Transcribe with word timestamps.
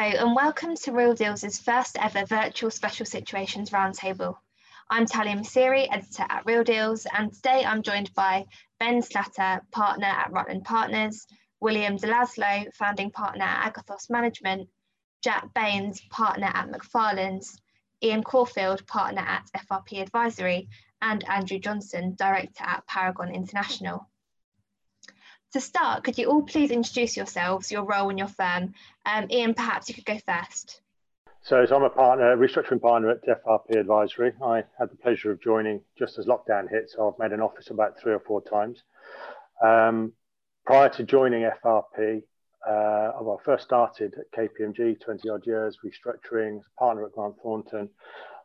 and 0.00 0.34
welcome 0.34 0.74
to 0.74 0.92
Real 0.92 1.12
Deals' 1.12 1.58
first 1.58 1.98
ever 2.00 2.24
virtual 2.24 2.70
Special 2.70 3.04
Situations 3.04 3.68
Roundtable. 3.68 4.34
I'm 4.88 5.04
Talia 5.04 5.36
Masiri, 5.36 5.88
editor 5.92 6.24
at 6.26 6.46
Real 6.46 6.64
Deals, 6.64 7.06
and 7.14 7.30
today 7.30 7.66
I'm 7.66 7.82
joined 7.82 8.10
by 8.14 8.46
Ben 8.78 9.02
Slatter, 9.02 9.60
partner 9.70 10.06
at 10.06 10.32
Rutland 10.32 10.64
Partners, 10.64 11.26
William 11.60 11.98
Delaslo, 11.98 12.72
founding 12.72 13.10
partner 13.10 13.44
at 13.44 13.74
Agathos 13.74 14.08
Management, 14.08 14.70
Jack 15.22 15.52
Baines, 15.52 16.00
partner 16.08 16.50
at 16.54 16.70
Macfarlanes, 16.70 17.58
Ian 18.02 18.22
Caulfield, 18.22 18.86
partner 18.86 19.20
at 19.20 19.50
FRP 19.54 20.00
Advisory, 20.00 20.70
and 21.02 21.28
Andrew 21.28 21.58
Johnson, 21.58 22.14
director 22.14 22.64
at 22.64 22.86
Paragon 22.86 23.34
International. 23.34 24.08
To 25.52 25.60
start, 25.60 26.04
could 26.04 26.16
you 26.16 26.26
all 26.26 26.42
please 26.42 26.70
introduce 26.70 27.16
yourselves, 27.16 27.72
your 27.72 27.82
role 27.82 28.08
in 28.10 28.18
your 28.18 28.28
firm? 28.28 28.72
Um, 29.04 29.26
Ian, 29.30 29.54
perhaps 29.54 29.88
you 29.88 29.96
could 29.96 30.04
go 30.04 30.18
first. 30.24 30.80
So, 31.42 31.66
so 31.66 31.74
I'm 31.74 31.82
a 31.82 31.90
partner, 31.90 32.36
restructuring 32.36 32.80
partner 32.80 33.10
at 33.10 33.26
FRP 33.26 33.76
Advisory. 33.76 34.32
I 34.44 34.62
had 34.78 34.90
the 34.90 34.96
pleasure 34.96 35.32
of 35.32 35.42
joining 35.42 35.80
just 35.98 36.18
as 36.18 36.26
lockdown 36.26 36.70
hit, 36.70 36.90
so 36.90 37.08
I've 37.08 37.18
made 37.18 37.34
an 37.34 37.40
office 37.40 37.70
about 37.70 37.98
three 37.98 38.12
or 38.12 38.20
four 38.20 38.42
times. 38.42 38.84
Um, 39.60 40.12
prior 40.66 40.88
to 40.90 41.02
joining 41.02 41.42
FRP, 41.64 42.22
uh, 42.68 43.12
well, 43.20 43.40
I 43.40 43.44
first 43.44 43.64
started 43.64 44.14
at 44.18 44.30
KPMG, 44.38 45.00
20 45.00 45.28
odd 45.30 45.46
years, 45.46 45.78
restructuring, 45.84 46.58
as 46.58 46.64
partner 46.78 47.06
at 47.06 47.12
Grant 47.12 47.34
Thornton. 47.42 47.88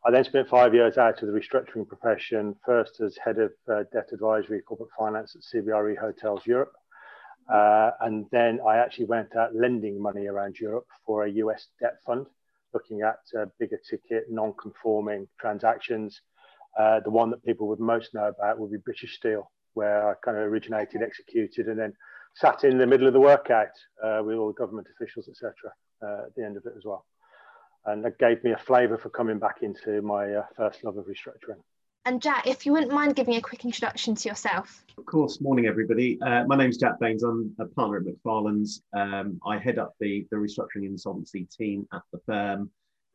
I 0.08 0.12
then 0.12 0.24
spent 0.24 0.48
five 0.48 0.74
years 0.74 0.98
out 0.98 1.22
of 1.22 1.28
the 1.28 1.40
restructuring 1.40 1.88
profession, 1.88 2.56
first 2.66 3.00
as 3.02 3.16
head 3.24 3.38
of 3.38 3.52
uh, 3.68 3.84
debt 3.92 4.10
advisory, 4.12 4.62
corporate 4.62 4.90
finance 4.98 5.36
at 5.36 5.42
CBRE 5.44 5.98
Hotels 5.98 6.48
Europe. 6.48 6.74
Uh, 7.52 7.92
and 8.02 8.26
then 8.32 8.60
I 8.68 8.78
actually 8.78 9.06
went 9.06 9.36
out 9.36 9.56
lending 9.56 10.02
money 10.02 10.28
around 10.28 10.58
Europe 10.60 10.88
for 11.06 11.26
a 11.26 11.32
US 11.32 11.68
debt 11.80 11.98
fund, 12.06 12.26
looking 12.74 13.02
at 13.02 13.20
uh, 13.40 13.46
bigger 13.60 13.80
ticket, 13.90 14.26
non 14.30 14.54
conforming 14.60 15.28
transactions. 15.40 16.22
Uh, 16.78 17.00
the 17.02 17.10
one 17.10 17.30
that 17.30 17.44
people 17.44 17.68
would 17.68 17.80
most 17.80 18.14
know 18.14 18.28
about 18.28 18.60
would 18.60 18.72
be 18.72 18.78
British 18.78 19.16
Steel, 19.16 19.52
where 19.76 20.10
I 20.10 20.14
kind 20.24 20.38
of 20.38 20.44
originated, 20.44 21.02
executed, 21.02 21.68
and 21.68 21.80
then 21.80 21.94
sat 22.36 22.64
in 22.64 22.78
the 22.78 22.88
middle 22.88 23.08
of 23.08 23.14
the 23.14 23.20
workout 23.20 23.70
uh, 24.04 24.22
with 24.24 24.36
all 24.36 24.48
the 24.48 24.54
government 24.54 24.88
officials, 24.96 25.30
etc. 25.30 25.54
Uh, 26.02 26.26
at 26.26 26.36
the 26.36 26.44
end 26.44 26.58
of 26.58 26.66
it 26.66 26.74
as 26.76 26.84
well. 26.84 27.06
And 27.86 28.04
that 28.04 28.18
gave 28.18 28.44
me 28.44 28.52
a 28.52 28.58
flavour 28.58 28.98
for 28.98 29.10
coming 29.10 29.38
back 29.38 29.58
into 29.62 30.02
my 30.02 30.34
uh, 30.34 30.46
first 30.58 30.84
love 30.84 30.98
of 30.98 31.06
restructuring. 31.06 31.62
And 32.08 32.22
Jack, 32.22 32.46
if 32.46 32.68
you 32.68 32.72
wouldn't 32.72 32.92
mind 32.92 33.16
giving 33.16 33.36
a 33.36 33.42
quick 33.42 33.66
introduction 33.66 34.14
to 34.14 34.30
yourself. 34.30 34.84
Of 34.96 35.08
course. 35.08 35.42
Morning, 35.42 35.66
everybody. 35.66 36.22
Uh, 36.22 36.44
my 36.46 36.56
name's 36.56 36.78
Jack 36.78 37.00
Baines. 37.00 37.24
I'm 37.24 37.56
a 37.60 37.66
partner 37.66 37.98
at 37.98 38.04
Macfarlane's. 38.04 38.84
Um, 38.94 39.40
I 39.44 39.58
head 39.58 39.80
up 39.80 39.96
the, 40.00 40.28
the 40.30 40.38
restructuring 40.38 40.86
insolvency 40.86 41.46
team 41.46 41.88
at 41.94 42.04
the 42.14 42.20
firm. 42.28 42.70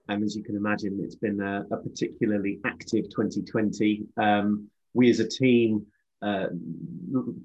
And 0.09 0.25
as 0.25 0.35
you 0.35 0.43
can 0.43 0.57
imagine, 0.57 0.99
it's 1.05 1.15
been 1.15 1.41
a, 1.41 1.65
a 1.71 1.77
particularly 1.77 2.59
active 2.67 3.05
2020. 3.11 4.07
Um, 4.17 4.69
we 4.93 5.09
as 5.09 5.21
a 5.21 5.29
team 5.29 5.87
uh, 6.21 6.47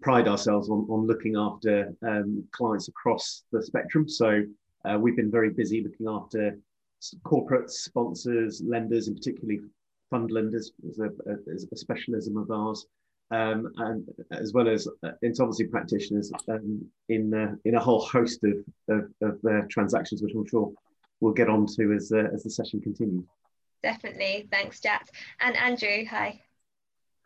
pride 0.02 0.28
ourselves 0.28 0.72
on, 0.72 0.88
on 0.90 1.06
looking 1.06 1.36
after 1.38 1.94
um, 2.02 2.44
clients 2.54 2.88
across 2.88 3.44
the 3.52 3.62
spectrum. 3.62 4.10
So 4.10 4.42
uh, 4.84 4.98
we've 5.00 5.16
been 5.16 5.30
very 5.30 5.52
busy 5.52 5.84
looking 5.84 6.08
after 6.10 6.58
corporates, 7.24 7.72
sponsors, 7.72 8.64
lenders, 8.66 9.10
and 9.10 9.16
particularly 9.16 9.62
fund 10.10 10.32
lenders 10.32 10.72
is 10.84 11.00
a, 11.00 11.06
a, 11.06 11.36
a 11.72 11.78
specialism 11.78 12.38
of 12.38 12.52
ours, 12.52 12.86
um, 13.32 13.72
and 13.78 14.08
as 14.32 14.54
well 14.54 14.68
as 14.68 14.88
uh, 15.04 15.12
insolvency 15.22 15.66
practitioners 15.66 16.32
um, 16.50 16.86
in 17.10 17.34
uh, 17.34 17.56
in 17.66 17.76
a 17.76 17.80
whole 17.80 18.06
host 18.06 18.44
of 18.44 18.58
of, 18.90 19.12
of 19.22 19.40
uh, 19.46 19.62
transactions, 19.70 20.22
which 20.22 20.34
I'm 20.36 20.48
sure 20.48 20.72
we'll 21.20 21.34
get 21.34 21.50
on 21.50 21.66
to 21.78 21.94
as 21.94 22.12
uh, 22.12 22.30
as 22.34 22.44
the 22.44 22.50
session 22.50 22.82
continues. 22.82 23.26
Definitely, 23.84 24.48
thanks, 24.52 24.80
Jack. 24.80 25.10
And 25.40 25.56
Andrew, 25.56 26.06
hi. 26.10 26.42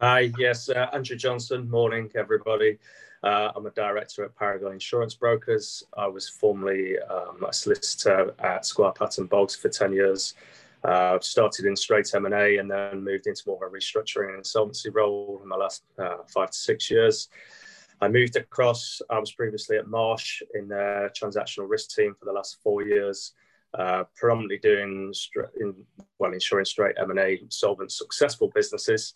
Hi, 0.02 0.32
yes, 0.38 0.70
uh, 0.70 0.88
Andrew 0.94 1.18
Johnson. 1.18 1.70
Morning, 1.70 2.10
everybody. 2.16 2.78
Uh, 3.22 3.52
I'm 3.54 3.66
a 3.66 3.72
director 3.72 4.24
at 4.24 4.36
Paragon 4.36 4.72
Insurance 4.72 5.14
Brokers. 5.14 5.84
I 5.98 6.08
was 6.08 6.30
formerly 6.30 6.98
um, 7.00 7.44
a 7.44 7.52
solicitor 7.52 8.34
at 8.40 8.66
Squire 8.66 8.94
Patton 8.94 9.26
Boggs 9.26 9.56
for 9.56 9.68
10 9.68 9.92
years. 9.92 10.36
Uh, 10.84 11.16
I've 11.16 11.24
started 11.24 11.66
in 11.66 11.76
straight 11.76 12.14
M&A 12.14 12.58
and 12.58 12.70
then 12.72 13.04
moved 13.04 13.28
into 13.28 13.44
more 13.48 13.66
of 13.66 13.74
a 13.74 13.76
restructuring 13.76 14.30
and 14.30 14.38
insolvency 14.38 14.90
role 14.90 15.40
in 15.44 15.50
the 15.50 15.58
last 15.58 15.84
uh, 15.98 16.18
five 16.34 16.52
to 16.52 16.58
six 16.58 16.90
years. 16.90 17.28
I 18.02 18.08
moved 18.08 18.38
across, 18.38 19.02
I 19.10 19.20
was 19.20 19.34
previously 19.34 19.78
at 19.78 19.88
Marsh 19.88 20.42
in 20.54 20.70
their 20.70 21.10
transactional 21.10 21.70
risk 21.70 21.96
team 21.96 22.16
for 22.18 22.26
the 22.26 22.32
last 22.32 22.60
four 22.64 22.82
years, 22.82 23.34
uh, 23.78 24.06
predominantly 24.16 24.60
doing, 24.60 25.14
in, 25.60 25.76
well, 26.18 26.32
ensuring 26.32 26.66
straight 26.66 26.96
M&A 26.98 27.42
solvent 27.50 27.92
successful 27.92 28.50
businesses 28.56 29.14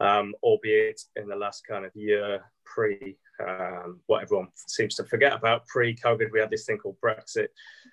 um, 0.00 0.34
albeit 0.42 1.00
in 1.16 1.28
the 1.28 1.36
last 1.36 1.66
kind 1.66 1.84
of 1.84 1.94
year 1.94 2.44
pre 2.64 3.16
um, 3.40 4.00
what 4.06 4.22
everyone 4.22 4.48
seems 4.54 4.94
to 4.96 5.04
forget 5.04 5.32
about 5.32 5.66
pre-COVID, 5.66 6.32
we 6.32 6.40
had 6.40 6.50
this 6.50 6.64
thing 6.64 6.78
called 6.78 6.96
Brexit. 7.00 7.48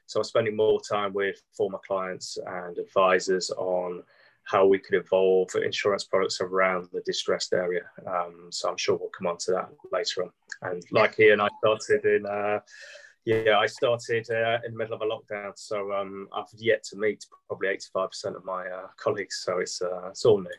So 0.06 0.20
I 0.20 0.22
was 0.22 0.28
spending 0.28 0.56
more 0.56 0.80
time 0.82 1.14
with 1.14 1.42
former 1.56 1.80
clients 1.86 2.38
and 2.46 2.78
advisors 2.78 3.50
on 3.52 4.04
how 4.46 4.66
we 4.66 4.78
could 4.78 4.96
evolve 4.96 5.50
insurance 5.56 6.04
products 6.04 6.42
around 6.42 6.90
the 6.92 7.02
distressed 7.02 7.54
area. 7.54 7.84
Um, 8.06 8.48
so 8.50 8.70
I'm 8.70 8.78
sure 8.78 8.98
we'll 8.98 9.10
come 9.10 9.28
on 9.28 9.38
to 9.40 9.52
that 9.52 9.70
later 9.92 10.24
on. 10.24 10.32
And 10.62 10.84
like 10.92 11.20
Ian, 11.20 11.42
I 11.42 11.50
started 11.64 12.06
in. 12.06 12.26
Uh, 12.26 12.60
yeah, 13.26 13.58
I 13.58 13.68
started 13.68 14.30
uh, 14.30 14.60
in 14.66 14.74
the 14.74 14.78
middle 14.78 14.96
of 14.96 15.02
a 15.02 15.06
lockdown, 15.06 15.54
so 15.56 15.94
um, 15.94 16.28
I've 16.34 16.44
yet 16.58 16.84
to 16.90 16.98
meet 16.98 17.26
probably 17.48 17.70
85% 17.96 18.36
of 18.36 18.44
my 18.44 18.68
uh, 18.68 18.88
colleagues. 18.98 19.42
So 19.46 19.60
it's 19.60 19.82
uh, 19.82 20.10
it's 20.10 20.26
all 20.26 20.42
new. 20.42 20.50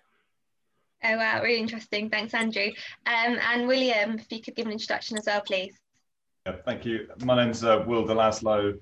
Oh, 1.06 1.19
wow, 1.19 1.42
really 1.42 1.59
interesting. 1.59 2.09
Thanks, 2.09 2.32
Andrew. 2.32 2.69
Um, 3.04 3.38
and 3.53 3.69
William, 3.69 4.19
if 4.19 4.32
you 4.32 4.41
could 4.41 4.56
give 4.56 4.65
an 4.65 4.72
introduction 4.72 5.19
as 5.19 5.26
well, 5.26 5.42
please. 5.42 5.78
Yeah, 6.47 6.56
thank 6.65 6.87
you. 6.87 7.09
My 7.22 7.37
name's 7.37 7.62
uh, 7.62 7.84
Will 7.87 8.04
Delaslo. 8.04 8.78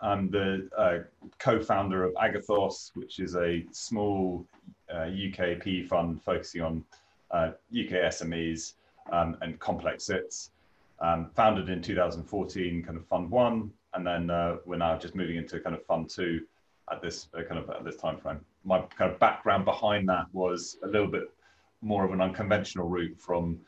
I'm 0.00 0.30
the 0.30 0.68
uh, 0.76 0.98
co-founder 1.38 2.04
of 2.04 2.14
Agathos, 2.14 2.90
which 2.94 3.20
is 3.20 3.36
a 3.36 3.64
small 3.70 4.44
uh, 4.92 5.06
UK 5.06 5.60
PE 5.60 5.84
fund 5.84 6.20
focusing 6.24 6.60
on 6.60 6.84
UK 7.32 7.92
uh, 7.92 8.08
SMEs 8.10 8.72
um, 9.12 9.36
and 9.40 9.58
complex 9.60 10.04
SITs. 10.04 10.50
Um, 11.00 11.30
founded 11.36 11.68
in 11.68 11.80
2014, 11.80 12.82
kind 12.82 12.96
of 12.96 13.06
Fund 13.06 13.30
One, 13.30 13.70
and 13.94 14.04
then 14.04 14.30
uh, 14.30 14.56
we're 14.64 14.76
now 14.76 14.98
just 14.98 15.14
moving 15.14 15.36
into 15.36 15.60
kind 15.60 15.76
of 15.76 15.84
Fund 15.86 16.10
Two 16.10 16.42
at 16.90 17.00
this 17.00 17.28
uh, 17.36 17.42
kind 17.42 17.58
of 17.58 17.70
at 17.70 17.84
this 17.84 17.96
time 17.96 18.18
frame. 18.18 18.40
My 18.64 18.80
kind 18.96 19.12
of 19.12 19.18
background 19.20 19.64
behind 19.64 20.08
that 20.08 20.26
was 20.32 20.78
a 20.82 20.86
little 20.86 21.08
bit 21.08 21.33
more 21.84 22.04
of 22.04 22.12
an 22.12 22.20
unconventional 22.20 22.88
route 22.88 23.20
from 23.20 23.60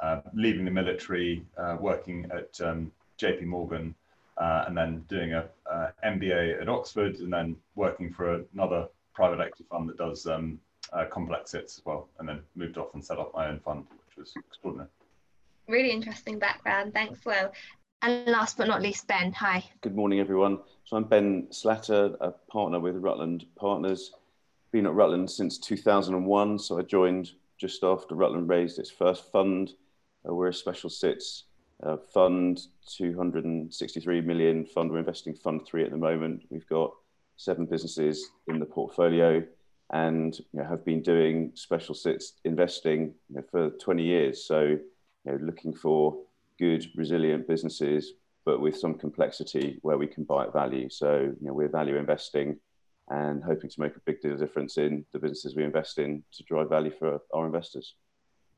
uh, 0.00 0.20
leaving 0.34 0.64
the 0.64 0.70
military, 0.70 1.44
uh, 1.56 1.76
working 1.80 2.30
at 2.30 2.60
um, 2.60 2.92
JP 3.18 3.46
Morgan, 3.46 3.94
uh, 4.36 4.64
and 4.66 4.76
then 4.76 5.04
doing 5.08 5.32
a, 5.32 5.48
MBA 6.04 6.60
at 6.60 6.68
Oxford, 6.68 7.16
and 7.16 7.32
then 7.32 7.56
working 7.76 8.12
for 8.12 8.44
another 8.52 8.88
private 9.14 9.40
equity 9.40 9.64
fund 9.70 9.88
that 9.88 9.96
does 9.96 10.26
um, 10.26 10.60
uh, 10.92 11.04
complex 11.06 11.52
SITs 11.52 11.78
as 11.78 11.86
well, 11.86 12.08
and 12.18 12.28
then 12.28 12.40
moved 12.54 12.76
off 12.76 12.92
and 12.94 13.04
set 13.04 13.18
up 13.18 13.32
my 13.34 13.48
own 13.48 13.58
fund, 13.60 13.84
which 14.06 14.16
was 14.16 14.34
extraordinary. 14.36 14.88
Really 15.68 15.90
interesting 15.90 16.38
background. 16.38 16.92
Thanks, 16.92 17.24
Will. 17.24 17.52
And 18.02 18.26
last 18.26 18.58
but 18.58 18.66
not 18.66 18.82
least, 18.82 19.06
Ben. 19.06 19.32
Hi. 19.32 19.64
Good 19.80 19.94
morning, 19.94 20.18
everyone. 20.18 20.58
So 20.84 20.96
I'm 20.96 21.04
Ben 21.04 21.46
Slatter, 21.50 22.16
a 22.20 22.32
partner 22.50 22.80
with 22.80 22.96
Rutland 22.96 23.46
Partners. 23.56 24.12
Been 24.72 24.86
at 24.86 24.92
Rutland 24.92 25.30
since 25.30 25.58
2001. 25.58 26.58
So 26.58 26.78
I 26.78 26.82
joined 26.82 27.30
just 27.62 27.84
after 27.84 28.16
Rutland 28.16 28.48
raised 28.48 28.80
its 28.80 28.90
first 28.90 29.30
fund. 29.30 29.70
Uh, 30.28 30.34
we're 30.34 30.48
a 30.48 30.54
special 30.54 30.90
sits 30.90 31.44
uh, 31.84 31.96
fund, 31.96 32.60
263 32.96 34.20
million 34.22 34.66
fund. 34.66 34.90
We're 34.90 34.98
investing 34.98 35.32
fund 35.32 35.64
three 35.64 35.84
at 35.84 35.92
the 35.92 35.96
moment. 35.96 36.42
We've 36.50 36.68
got 36.68 36.90
seven 37.36 37.66
businesses 37.66 38.30
in 38.48 38.58
the 38.58 38.66
portfolio 38.66 39.44
and 39.90 40.36
you 40.36 40.60
know, 40.60 40.64
have 40.64 40.84
been 40.84 41.02
doing 41.02 41.52
special 41.54 41.94
sits 41.94 42.32
investing 42.44 43.14
you 43.28 43.36
know, 43.36 43.42
for 43.48 43.70
20 43.70 44.02
years. 44.02 44.44
So 44.44 44.62
you 44.62 44.80
know, 45.24 45.38
looking 45.40 45.72
for 45.72 46.18
good, 46.58 46.84
resilient 46.96 47.46
businesses, 47.46 48.14
but 48.44 48.60
with 48.60 48.76
some 48.76 48.94
complexity 48.94 49.78
where 49.82 49.98
we 49.98 50.08
can 50.08 50.24
buy 50.24 50.46
at 50.46 50.52
value. 50.52 50.88
So 50.90 51.32
you 51.40 51.46
know, 51.46 51.52
we're 51.52 51.68
value 51.68 51.94
investing 51.94 52.58
and 53.12 53.44
hoping 53.44 53.68
to 53.68 53.80
make 53.80 53.94
a 53.94 54.00
big 54.06 54.20
deal 54.22 54.36
difference 54.36 54.78
in 54.78 55.04
the 55.12 55.18
businesses 55.18 55.54
we 55.54 55.64
invest 55.64 55.98
in 55.98 56.22
to 56.32 56.42
drive 56.44 56.70
value 56.70 56.90
for 56.98 57.20
our 57.34 57.44
investors. 57.44 57.94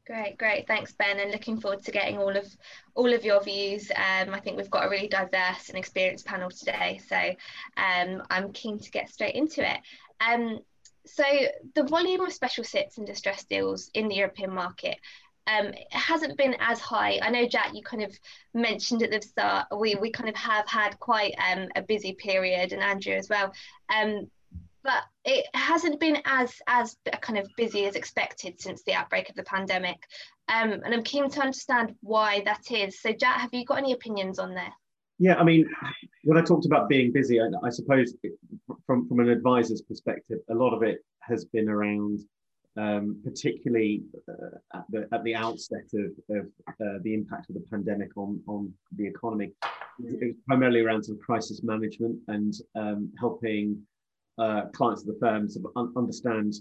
Great, 0.07 0.37
great. 0.39 0.67
Thanks, 0.67 0.93
Ben, 0.93 1.19
and 1.19 1.33
looking 1.33 1.59
forward 1.61 1.83
to 1.83 1.91
getting 1.91 2.19
all 2.19 2.37
of 2.37 2.47
all 2.95 3.13
of 3.13 3.25
your 3.25 3.43
views. 3.43 3.91
Um, 3.91 4.35
I 4.35 4.41
think 4.41 4.57
we've 4.57 4.71
got 4.71 4.87
a 4.87 4.91
really 4.91 5.09
diverse 5.09 5.71
and 5.71 5.79
experienced 5.79 6.27
panel 6.27 6.51
today, 6.51 7.01
so 7.09 7.17
um, 7.83 8.23
I'm 8.31 8.53
keen 8.53 8.79
to 8.79 8.91
get 8.91 9.09
straight 9.09 9.35
into 9.35 9.69
it. 9.69 9.81
Um, 10.21 10.61
so 11.07 11.25
the 11.75 11.85
volume 11.85 12.21
of 12.21 12.33
special 12.33 12.65
sits 12.65 12.99
and 12.99 13.07
distress 13.07 13.45
deals 13.45 13.91
in 13.95 14.09
the 14.09 14.17
European 14.17 14.55
market 14.55 14.99
um, 15.47 15.73
hasn't 15.91 16.39
been 16.39 16.57
as 16.61 16.81
high. 16.81 17.19
I 17.23 17.31
know, 17.31 17.47
Jack, 17.47 17.75
you 17.75 17.83
kind 17.83 18.03
of 18.03 18.13
mentioned 18.55 19.03
at 19.03 19.11
the 19.11 19.21
start, 19.21 19.67
we, 19.77 19.95
we 19.95 20.11
kind 20.11 20.29
of 20.29 20.37
have 20.37 20.69
had 20.69 20.99
quite 21.01 21.35
um, 21.51 21.69
a 21.77 21.83
busy 21.83 22.13
period, 22.13 22.73
and 22.73 22.83
Andrew 22.83 23.15
as 23.15 23.29
well. 23.29 23.53
Um, 23.95 24.31
but 24.85 25.03
it 25.25 25.47
hasn't 25.55 25.99
been 25.99 26.19
as 26.27 26.53
as 26.69 26.97
kind 27.21 27.39
of 27.39 27.49
busy 27.57 27.87
as 27.87 27.97
expected 27.97 28.61
since 28.61 28.83
the 28.85 28.93
outbreak 28.93 29.29
of 29.31 29.35
the 29.35 29.43
pandemic. 29.45 29.97
Um, 30.49 30.73
and 30.73 30.95
I'm 30.95 31.03
keen 31.03 31.29
to 31.31 31.41
understand 31.41 31.95
why 32.03 32.43
that 32.45 32.71
is. 32.71 33.01
So, 33.01 33.13
Jack, 33.13 33.41
have 33.41 33.55
you 33.55 33.65
got 33.65 33.79
any 33.79 33.93
opinions 33.93 34.39
on 34.39 34.55
there? 34.55 34.73
Yeah, 35.19 35.37
I 35.37 35.45
mean, 35.45 35.67
when 36.25 36.37
I 36.37 36.43
talked 36.43 36.67
about 36.67 36.89
being 36.89 37.13
busy, 37.13 37.41
I, 37.41 37.47
I 37.65 37.71
suppose 37.71 38.15
from, 38.87 39.09
from 39.09 39.21
an 39.21 39.31
advisor's 39.31 39.81
perspective, 39.83 40.39
a 40.51 40.55
lot 40.55 40.75
of 40.75 40.83
it 40.83 40.99
has 41.21 41.45
been 41.47 41.69
around 41.69 42.21
um, 42.77 43.21
particularly 43.25 44.03
uh, 44.29 44.59
at, 44.75 44.85
the, 44.91 45.09
at 45.13 45.23
the 45.25 45.35
outset 45.35 45.85
of, 45.95 46.37
of 46.37 46.47
uh, 46.69 46.99
the 47.03 47.15
impact 47.15 47.49
of 47.49 47.55
the 47.55 47.65
pandemic 47.71 48.17
on, 48.17 48.41
on 48.49 48.73
the 48.97 49.07
economy. 49.07 49.53
It 50.01 50.27
was 50.27 50.37
primarily 50.47 50.81
around 50.81 51.05
some 51.05 51.19
crisis 51.25 51.63
management 51.63 52.19
and 52.29 52.53
um, 52.75 53.13
helping 53.19 53.81
uh, 54.39 54.67
clients 54.73 55.03
of 55.03 55.09
the 55.09 55.19
firms 55.21 55.57
un 55.77 55.93
understand 55.97 56.55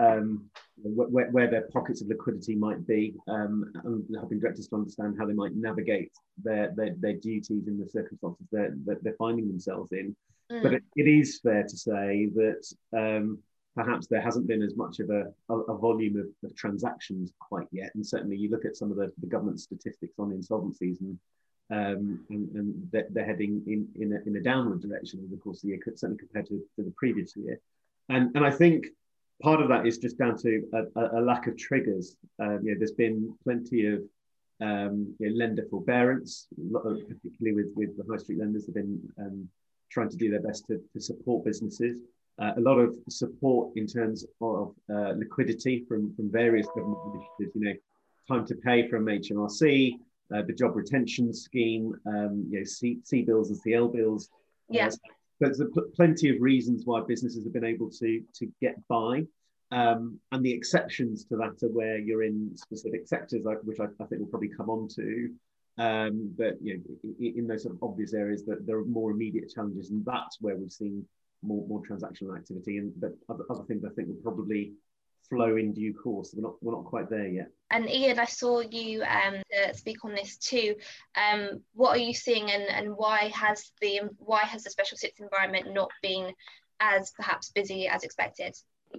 um, 0.00 0.44
where, 0.80 1.28
where, 1.30 1.50
their 1.50 1.68
pockets 1.72 2.02
of 2.02 2.08
liquidity 2.08 2.54
might 2.54 2.86
be 2.86 3.14
um, 3.26 3.72
and 3.84 4.04
helping 4.14 4.38
directors 4.38 4.68
to 4.68 4.76
understand 4.76 5.16
how 5.18 5.26
they 5.26 5.32
might 5.32 5.56
navigate 5.56 6.12
their, 6.42 6.72
their, 6.76 6.94
their 6.98 7.14
duties 7.14 7.66
in 7.66 7.80
the 7.80 7.88
circumstances 7.88 8.46
that 8.52 8.98
they're 9.02 9.16
finding 9.18 9.48
themselves 9.48 9.90
in. 9.90 10.14
Mm. 10.52 10.62
But 10.62 10.74
it, 10.74 10.84
it 10.94 11.08
is 11.08 11.40
fair 11.42 11.64
to 11.64 11.76
say 11.76 12.28
that 12.34 12.74
um, 12.96 13.38
perhaps 13.74 14.06
there 14.06 14.20
hasn't 14.20 14.46
been 14.46 14.62
as 14.62 14.76
much 14.76 15.00
of 15.00 15.10
a, 15.10 15.26
a, 15.48 15.54
a 15.54 15.78
volume 15.78 16.16
of, 16.18 16.26
of, 16.48 16.56
transactions 16.56 17.32
quite 17.38 17.66
yet. 17.70 17.90
And 17.94 18.06
certainly 18.06 18.36
you 18.36 18.50
look 18.50 18.64
at 18.64 18.76
some 18.76 18.90
of 18.90 18.96
the, 18.96 19.12
the 19.20 19.26
government 19.26 19.60
statistics 19.60 20.18
on 20.18 20.30
insolvencies 20.30 21.00
and 21.00 21.18
um, 21.70 22.24
and, 22.30 22.48
and 22.54 22.88
they're, 22.92 23.24
heading 23.24 23.62
in, 23.66 23.88
in, 24.00 24.12
a, 24.12 24.28
in 24.28 24.36
a 24.36 24.40
downward 24.40 24.80
direction 24.80 25.20
over 25.20 25.34
the 25.34 25.40
course 25.40 25.58
of 25.58 25.62
the 25.62 25.68
year, 25.68 25.80
certainly 25.84 26.18
compared 26.18 26.46
to, 26.46 26.62
to 26.76 26.82
the 26.82 26.94
previous 26.96 27.36
year. 27.36 27.60
And, 28.08 28.34
and 28.34 28.44
I 28.44 28.50
think 28.50 28.86
part 29.42 29.60
of 29.60 29.68
that 29.68 29.86
is 29.86 29.98
just 29.98 30.18
down 30.18 30.36
to 30.38 30.62
a, 30.96 31.18
a 31.18 31.20
lack 31.20 31.46
of 31.46 31.56
triggers. 31.56 32.16
Um, 32.38 32.60
you 32.62 32.72
know, 32.72 32.78
there's 32.78 32.92
been 32.92 33.34
plenty 33.44 33.86
of 33.86 34.00
um, 34.60 35.14
you 35.18 35.30
know, 35.30 35.36
lender 35.36 35.64
forbearance, 35.70 36.48
particularly 36.56 37.62
with, 37.62 37.72
with 37.76 37.96
the 37.96 38.04
high 38.10 38.16
street 38.16 38.38
lenders 38.38 38.66
have 38.66 38.74
been 38.74 39.00
um, 39.18 39.48
trying 39.90 40.08
to 40.08 40.16
do 40.16 40.30
their 40.30 40.42
best 40.42 40.66
to, 40.66 40.80
to 40.92 41.00
support 41.00 41.44
businesses. 41.44 41.98
Uh, 42.40 42.52
a 42.56 42.60
lot 42.60 42.78
of 42.78 42.94
support 43.08 43.76
in 43.76 43.86
terms 43.86 44.24
of 44.40 44.74
uh, 44.92 45.12
liquidity 45.16 45.84
from, 45.88 46.14
from 46.14 46.30
various 46.30 46.66
government 46.68 46.98
initiatives, 47.14 47.54
you 47.54 47.64
know, 47.64 47.74
time 48.28 48.46
to 48.46 48.54
pay 48.54 48.88
from 48.88 49.06
HMRC, 49.06 49.94
uh, 50.34 50.42
the 50.42 50.52
job 50.52 50.76
retention 50.76 51.32
scheme, 51.32 51.94
um, 52.06 52.46
you 52.50 52.60
know, 52.60 52.64
C, 52.64 53.22
bills 53.22 53.50
and 53.50 53.62
CLBILS. 53.62 54.28
Yes. 54.68 54.94
Uh, 54.94 54.98
there's 55.40 55.62
plenty 55.94 56.30
of 56.30 56.40
reasons 56.40 56.82
why 56.84 57.00
businesses 57.06 57.44
have 57.44 57.52
been 57.52 57.64
able 57.64 57.90
to 57.90 58.22
to 58.34 58.52
get 58.60 58.76
by. 58.88 59.24
Um, 59.70 60.18
and 60.32 60.44
the 60.44 60.52
exceptions 60.52 61.24
to 61.26 61.36
that 61.36 61.62
are 61.62 61.70
where 61.70 61.98
you're 61.98 62.22
in 62.22 62.56
specific 62.56 63.06
sectors, 63.06 63.44
like, 63.44 63.58
which 63.64 63.80
I, 63.80 63.84
I 63.84 64.06
think 64.06 64.20
we'll 64.20 64.30
probably 64.30 64.48
come 64.48 64.70
on 64.70 64.88
to. 64.96 65.30
Um, 65.76 66.34
but 66.36 66.54
you 66.62 66.78
know, 66.78 67.12
in, 67.20 67.38
in, 67.38 67.46
those 67.46 67.62
sort 67.62 67.74
of 67.74 67.82
obvious 67.82 68.14
areas, 68.14 68.44
that 68.46 68.66
there 68.66 68.78
are 68.78 68.84
more 68.84 69.10
immediate 69.10 69.52
challenges, 69.54 69.90
and 69.90 70.04
that's 70.04 70.38
where 70.40 70.56
we've 70.56 70.72
seen 70.72 71.06
more 71.42 71.64
more 71.68 71.82
transactional 71.82 72.36
activity. 72.36 72.78
And 72.78 72.92
but 73.00 73.12
other, 73.28 73.44
other 73.48 73.62
things 73.64 73.84
I 73.84 73.90
think 73.90 74.08
will 74.08 74.22
probably 74.22 74.72
flow 75.30 75.56
in 75.56 75.72
due 75.72 75.94
course. 75.94 76.34
We're 76.34 76.42
not 76.42 76.56
we're 76.62 76.72
not 76.72 76.84
quite 76.84 77.10
there 77.10 77.26
yet. 77.26 77.50
And 77.70 77.88
Ian, 77.88 78.18
I 78.18 78.24
saw 78.24 78.60
you 78.60 79.02
um, 79.02 79.42
uh, 79.56 79.72
speak 79.72 80.04
on 80.04 80.14
this 80.14 80.36
too. 80.38 80.74
Um, 81.16 81.62
what 81.74 81.96
are 81.96 82.00
you 82.00 82.14
seeing, 82.14 82.50
and, 82.50 82.64
and 82.64 82.96
why 82.96 83.30
has 83.34 83.70
the 83.80 84.00
why 84.18 84.40
has 84.40 84.64
the 84.64 84.70
special 84.70 84.96
sits 84.96 85.20
environment 85.20 85.74
not 85.74 85.90
been 86.02 86.32
as 86.80 87.10
perhaps 87.10 87.50
busy 87.50 87.88
as 87.88 88.04
expected? 88.04 88.56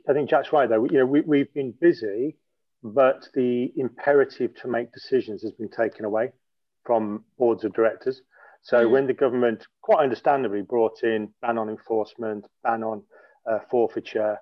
I 0.07 0.13
think 0.13 0.29
Jack's 0.29 0.53
right 0.53 0.69
though. 0.69 0.85
You 0.85 0.99
know, 0.99 1.05
we, 1.05 1.21
we've 1.21 1.53
been 1.53 1.73
busy, 1.79 2.37
but 2.83 3.27
the 3.33 3.71
imperative 3.75 4.55
to 4.61 4.67
make 4.67 4.91
decisions 4.91 5.41
has 5.41 5.51
been 5.53 5.69
taken 5.69 6.05
away 6.05 6.31
from 6.83 7.23
boards 7.37 7.63
of 7.63 7.73
directors. 7.73 8.21
So 8.61 8.85
mm. 8.85 8.91
when 8.91 9.07
the 9.07 9.13
government, 9.13 9.65
quite 9.81 10.03
understandably, 10.03 10.61
brought 10.61 11.03
in 11.03 11.33
ban 11.41 11.57
on 11.57 11.69
enforcement, 11.69 12.45
ban 12.63 12.83
on 12.83 13.03
uh, 13.49 13.59
forfeiture, 13.71 14.37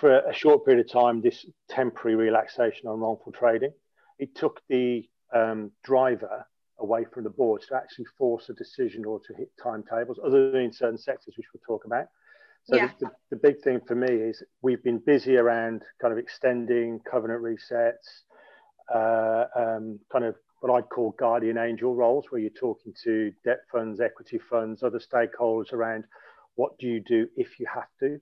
for 0.00 0.18
a 0.18 0.34
short 0.34 0.64
period 0.64 0.84
of 0.84 0.92
time, 0.92 1.20
this 1.20 1.46
temporary 1.68 2.16
relaxation 2.16 2.88
on 2.88 3.00
wrongful 3.00 3.32
trading, 3.32 3.72
it 4.18 4.34
took 4.34 4.60
the 4.68 5.08
um, 5.34 5.70
driver 5.84 6.46
away 6.80 7.04
from 7.12 7.24
the 7.24 7.30
boards 7.30 7.66
to 7.66 7.76
actually 7.76 8.06
force 8.16 8.48
a 8.48 8.54
decision 8.54 9.04
or 9.04 9.20
to 9.20 9.34
hit 9.34 9.50
timetables, 9.62 10.18
other 10.24 10.50
than 10.50 10.62
in 10.62 10.72
certain 10.72 10.98
sectors, 10.98 11.34
which 11.36 11.46
we'll 11.52 11.62
talk 11.66 11.84
about. 11.84 12.06
So 12.64 12.76
yeah. 12.76 12.90
the, 12.98 13.06
the, 13.06 13.12
the, 13.30 13.36
big 13.36 13.62
thing 13.62 13.80
for 13.86 13.94
me 13.94 14.08
is 14.08 14.42
we've 14.62 14.82
been 14.82 14.98
busy 14.98 15.36
around 15.36 15.82
kind 16.00 16.12
of 16.12 16.18
extending 16.18 17.00
covenant 17.10 17.42
resets, 17.42 18.24
uh, 18.94 19.44
um, 19.56 19.98
kind 20.12 20.24
of 20.24 20.36
what 20.60 20.72
I'd 20.72 20.88
call 20.88 21.14
guardian 21.18 21.56
angel 21.56 21.94
roles, 21.94 22.26
where 22.30 22.40
you're 22.40 22.50
talking 22.50 22.92
to 23.04 23.32
debt 23.44 23.60
funds, 23.72 24.00
equity 24.00 24.38
funds, 24.38 24.82
other 24.82 25.00
stakeholders 25.00 25.72
around 25.72 26.04
what 26.56 26.76
do 26.78 26.86
you 26.86 27.00
do 27.00 27.28
if 27.36 27.58
you 27.58 27.66
have 27.72 27.88
to. 28.00 28.20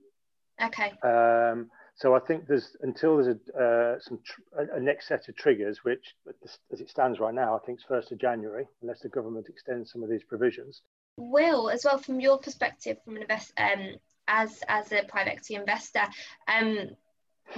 Okay. 0.63 0.93
Um, 1.03 1.69
so 1.95 2.15
I 2.15 2.19
think 2.19 2.47
there's 2.47 2.77
until 2.81 3.17
there's 3.17 3.35
a 3.55 3.59
uh, 3.59 3.99
some 3.99 4.19
a, 4.55 4.79
next 4.79 5.07
set 5.07 5.27
of 5.27 5.35
triggers, 5.35 5.83
which 5.83 6.15
as 6.71 6.79
it 6.79 6.89
stands 6.89 7.19
right 7.19 7.33
now, 7.33 7.55
I 7.55 7.59
think 7.65 7.79
it's 7.79 7.87
first 7.87 8.11
of 8.11 8.19
January, 8.19 8.67
unless 8.81 9.01
the 9.01 9.09
government 9.09 9.47
extends 9.49 9.91
some 9.91 10.03
of 10.03 10.09
these 10.09 10.23
provisions. 10.23 10.81
Will, 11.17 11.69
as 11.69 11.83
well, 11.83 11.97
from 11.97 12.19
your 12.19 12.37
perspective, 12.37 12.97
from 13.03 13.15
an 13.15 13.23
invest 13.23 13.51
um, 13.57 13.95
as 14.27 14.63
as 14.67 14.91
a 14.91 15.03
private 15.03 15.31
equity 15.31 15.55
investor, 15.55 16.03
um, 16.47 16.89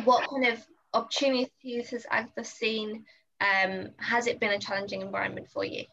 what 0.05 0.29
kind 0.29 0.45
of 0.45 0.65
opportunities 0.93 1.89
has 1.89 2.05
Agathos 2.11 2.45
seen? 2.45 3.05
Um, 3.41 3.89
has 3.97 4.27
it 4.27 4.39
been 4.39 4.51
a 4.51 4.59
challenging 4.59 5.01
environment 5.01 5.49
for 5.49 5.63
you? 5.63 5.85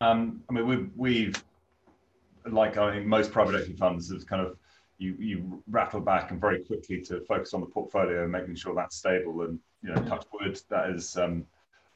Um, 0.00 0.42
I 0.48 0.52
mean, 0.52 0.66
we've, 0.66 0.90
we've 0.96 1.44
like 2.50 2.76
I 2.76 2.92
think 2.92 3.06
most 3.06 3.32
private 3.32 3.54
equity 3.54 3.76
funds 3.76 4.12
have 4.12 4.26
kind 4.26 4.46
of 4.46 4.56
you 4.98 5.14
you 5.18 5.62
rattle 5.68 6.00
back 6.00 6.30
and 6.30 6.40
very 6.40 6.60
quickly 6.60 7.00
to 7.02 7.20
focus 7.22 7.54
on 7.54 7.60
the 7.60 7.66
portfolio 7.66 8.22
and 8.22 8.32
making 8.32 8.54
sure 8.54 8.74
that's 8.74 8.96
stable. 8.96 9.42
And 9.42 9.58
you 9.82 9.94
know 9.94 10.02
touch 10.04 10.24
wood 10.32 10.60
that 10.68 10.90
is 10.90 11.16
um, 11.16 11.44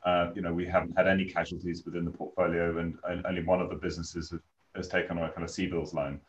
uh, 0.04 0.30
you 0.34 0.42
know 0.42 0.52
we 0.52 0.66
haven't 0.66 0.96
had 0.96 1.06
any 1.06 1.24
casualties 1.24 1.84
within 1.84 2.04
the 2.04 2.10
portfolio 2.10 2.78
and, 2.78 2.96
and 3.04 3.24
only 3.26 3.42
one 3.42 3.60
of 3.60 3.70
the 3.70 3.76
businesses 3.76 4.30
have, 4.30 4.40
has 4.74 4.88
taken 4.88 5.18
on 5.18 5.24
a 5.24 5.32
kind 5.32 5.44
of 5.44 5.50
CBILS 5.50 5.94
loan. 5.94 6.20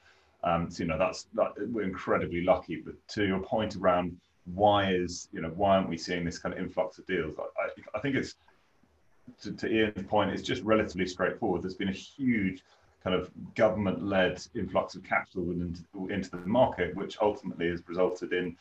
Um, 0.43 0.69
so 0.71 0.83
you 0.83 0.89
know 0.89 0.97
that's 0.97 1.27
that, 1.33 1.53
we're 1.71 1.83
incredibly 1.83 2.41
lucky. 2.41 2.77
But 2.77 2.95
to 3.09 3.25
your 3.25 3.39
point 3.39 3.75
around 3.75 4.17
why 4.45 4.91
is 4.91 5.29
you 5.31 5.41
know 5.41 5.49
why 5.49 5.75
aren't 5.75 5.89
we 5.89 5.97
seeing 5.97 6.25
this 6.25 6.39
kind 6.39 6.53
of 6.53 6.59
influx 6.59 6.97
of 6.97 7.05
deals? 7.05 7.35
I, 7.37 7.43
I, 7.63 7.97
I 7.97 7.99
think 7.99 8.15
it's 8.15 8.35
to, 9.41 9.51
to 9.53 9.67
Ian's 9.67 10.07
point 10.07 10.31
it's 10.31 10.41
just 10.41 10.63
relatively 10.63 11.07
straightforward. 11.07 11.61
There's 11.61 11.75
been 11.75 11.89
a 11.89 11.93
huge 11.93 12.63
kind 13.03 13.15
of 13.15 13.31
government-led 13.55 14.41
influx 14.55 14.95
of 14.95 15.03
capital 15.03 15.43
into, 15.51 15.83
into 16.09 16.29
the 16.29 16.37
market, 16.45 16.95
which 16.95 17.17
ultimately 17.21 17.69
has 17.69 17.81
resulted 17.87 18.31
in 18.33 18.55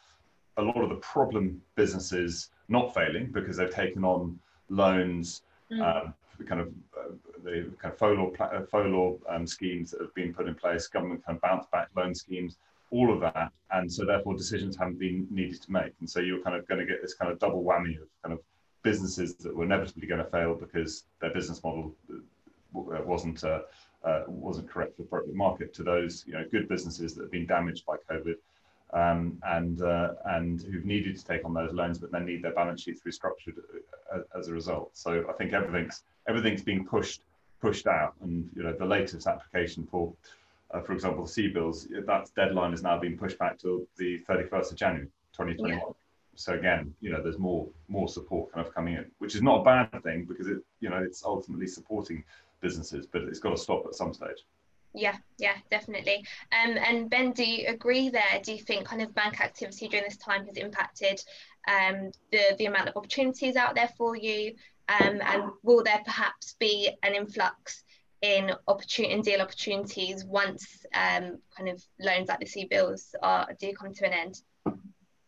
a 0.57 0.63
lot 0.63 0.79
of 0.79 0.89
the 0.89 0.97
problem 0.97 1.61
businesses 1.75 2.51
not 2.69 2.95
failing 2.95 3.27
because 3.27 3.57
they've 3.57 3.75
taken 3.75 4.05
on 4.05 4.39
loans, 4.69 5.43
mm. 5.71 5.81
um, 5.81 6.15
kind 6.47 6.61
of 6.61 6.69
uh, 6.99 7.13
the 7.45 7.71
kind 7.81 7.93
of 7.93 7.99
furlough, 7.99 9.19
uh, 9.29 9.35
um, 9.35 9.47
schemes 9.47 9.91
that 9.91 10.01
have 10.01 10.15
been 10.15 10.33
put 10.33 10.49
in 10.49 10.55
place, 10.55 10.87
government 10.87 11.25
kind 11.25 11.37
of 11.37 11.43
bounce 11.43 11.67
back 11.73 11.89
loan 11.97 12.15
schemes, 12.15 12.57
all 12.91 13.13
of 13.13 13.21
that, 13.21 13.53
and 13.73 13.93
so 13.93 14.05
therefore 14.05 14.35
decisions 14.35 14.77
haven't 14.77 14.99
been 14.99 15.27
needed 15.31 15.61
to 15.63 15.71
make, 15.71 15.93
and 16.01 16.09
so 16.09 16.21
you're 16.21 16.43
kind 16.43 16.57
of 16.57 16.67
going 16.67 16.81
to 16.81 16.87
get 16.87 17.03
this 17.03 17.15
kind 17.15 17.31
of 17.31 17.39
double 17.39 17.63
whammy 17.63 18.01
of 18.01 18.09
kind 18.23 18.33
of 18.33 18.41
businesses 18.83 19.35
that 19.37 19.55
were 19.55 19.65
inevitably 19.65 20.07
going 20.07 20.23
to 20.23 20.31
fail 20.31 20.55
because 20.55 21.05
their 21.21 21.33
business 21.33 21.63
model 21.63 21.95
uh, 22.11 23.03
wasn't 23.05 23.43
uh, 23.45 23.61
uh, 24.05 24.23
wasn't 24.27 24.69
correct 24.69 24.97
for 24.97 25.03
the 25.03 25.07
appropriate 25.07 25.37
market 25.37 25.75
to 25.75 25.83
those 25.83 26.25
you 26.27 26.33
know 26.33 26.45
good 26.51 26.69
businesses 26.69 27.15
that 27.15 27.23
have 27.23 27.31
been 27.31 27.47
damaged 27.47 27.85
by 27.87 27.97
COVID 28.11 28.37
um, 28.93 29.39
and 29.45 29.83
uh, 29.83 30.15
and 30.27 30.63
who've 30.63 30.85
needed 30.85 31.17
to 31.17 31.25
take 31.25 31.45
on 31.45 31.55
those 31.55 31.73
loans 31.73 31.99
but 31.99 32.11
then 32.11 32.27
need 32.27 32.43
their 32.43 32.53
balance 32.53 32.83
sheets 32.83 33.03
restructured 33.07 33.59
as, 34.37 34.49
uh, 34.49 34.51
a 34.51 34.55
result. 34.55 34.91
So 34.95 35.25
I 35.29 35.33
think 35.35 35.53
everything's 35.53 36.03
everything's 36.29 36.63
being 36.63 36.87
pushed 36.87 37.23
pushed 37.61 37.87
out, 37.87 38.15
and 38.23 38.49
you 38.57 38.63
know 38.63 38.73
the 38.73 38.87
latest 38.87 39.27
application 39.27 39.87
for 39.91 40.13
uh, 40.73 40.81
for 40.81 40.93
example 40.93 41.25
CBILS 41.25 42.07
that 42.07 42.31
deadline 42.35 42.71
has 42.73 42.83
now 42.83 42.99
been 42.99 43.17
pushed 43.17 43.39
back 43.39 43.59
to 43.61 43.87
the 43.97 44.21
31st 44.29 44.73
of 44.73 44.77
January 44.77 45.07
2021. 45.33 45.71
Yeah. 45.71 45.85
So 46.37 46.55
again, 46.55 46.95
you 47.01 47.11
know, 47.11 47.23
there's 47.23 47.39
more 47.39 47.69
more 47.89 48.09
support 48.09 48.53
kind 48.53 48.67
of 48.67 48.75
coming 48.75 48.95
in, 48.95 49.07
which 49.19 49.35
is 49.35 49.43
not 49.43 49.61
a 49.61 49.65
bad 49.65 50.03
thing 50.03 50.25
because 50.25 50.47
it, 50.47 50.59
you 50.81 50.89
know, 50.89 50.97
it's 50.97 51.25
ultimately 51.25 51.67
supporting 51.67 52.25
businesses, 52.61 53.07
but 53.07 53.23
it's 53.23 53.39
got 53.39 53.51
to 53.51 53.57
stop 53.57 53.85
at 53.87 53.95
some 53.95 54.15
stage. 54.15 54.45
Yeah, 54.93 55.17
yeah, 55.39 55.55
definitely. 55.71 56.25
Um, 56.53 56.77
and 56.77 57.09
Ben, 57.09 57.33
do 57.33 57.45
you 57.45 57.69
agree 57.69 58.09
there? 58.09 58.41
Do 58.43 58.53
you 58.53 58.59
think 58.59 58.85
kind 58.85 59.03
of 59.03 59.15
bank 59.15 59.41
activity 59.41 59.89
during 59.89 60.05
this 60.05 60.17
time 60.17 60.47
has 60.47 60.57
impacted 60.57 61.23
um, 61.69 62.11
the, 62.33 62.57
the 62.59 62.67
amount 62.67 62.89
of 62.89 62.97
opportunities 62.97 63.57
out 63.57 63.75
there 63.75 63.91
for 63.97 64.17
you? 64.17 64.55
Um, 64.89 65.21
and 65.23 65.45
will 65.63 65.85
there 65.85 66.03
perhaps 66.05 66.57
be 66.59 66.91
an 67.05 67.15
influx 67.15 67.85
in 68.23 68.51
opportunity 68.69 69.15
in 69.15 69.23
deal 69.23 69.41
opportunities 69.41 70.25
once 70.25 70.85
um, 70.95 71.39
kind 71.57 71.69
of 71.69 71.83
loans 72.01 72.29
like 72.29 72.41
the 72.41 72.47
CBILS 72.47 73.15
are 73.23 73.49
do 73.59 73.73
come 73.73 73.95
to 73.95 74.07
an 74.07 74.13
end? 74.13 74.43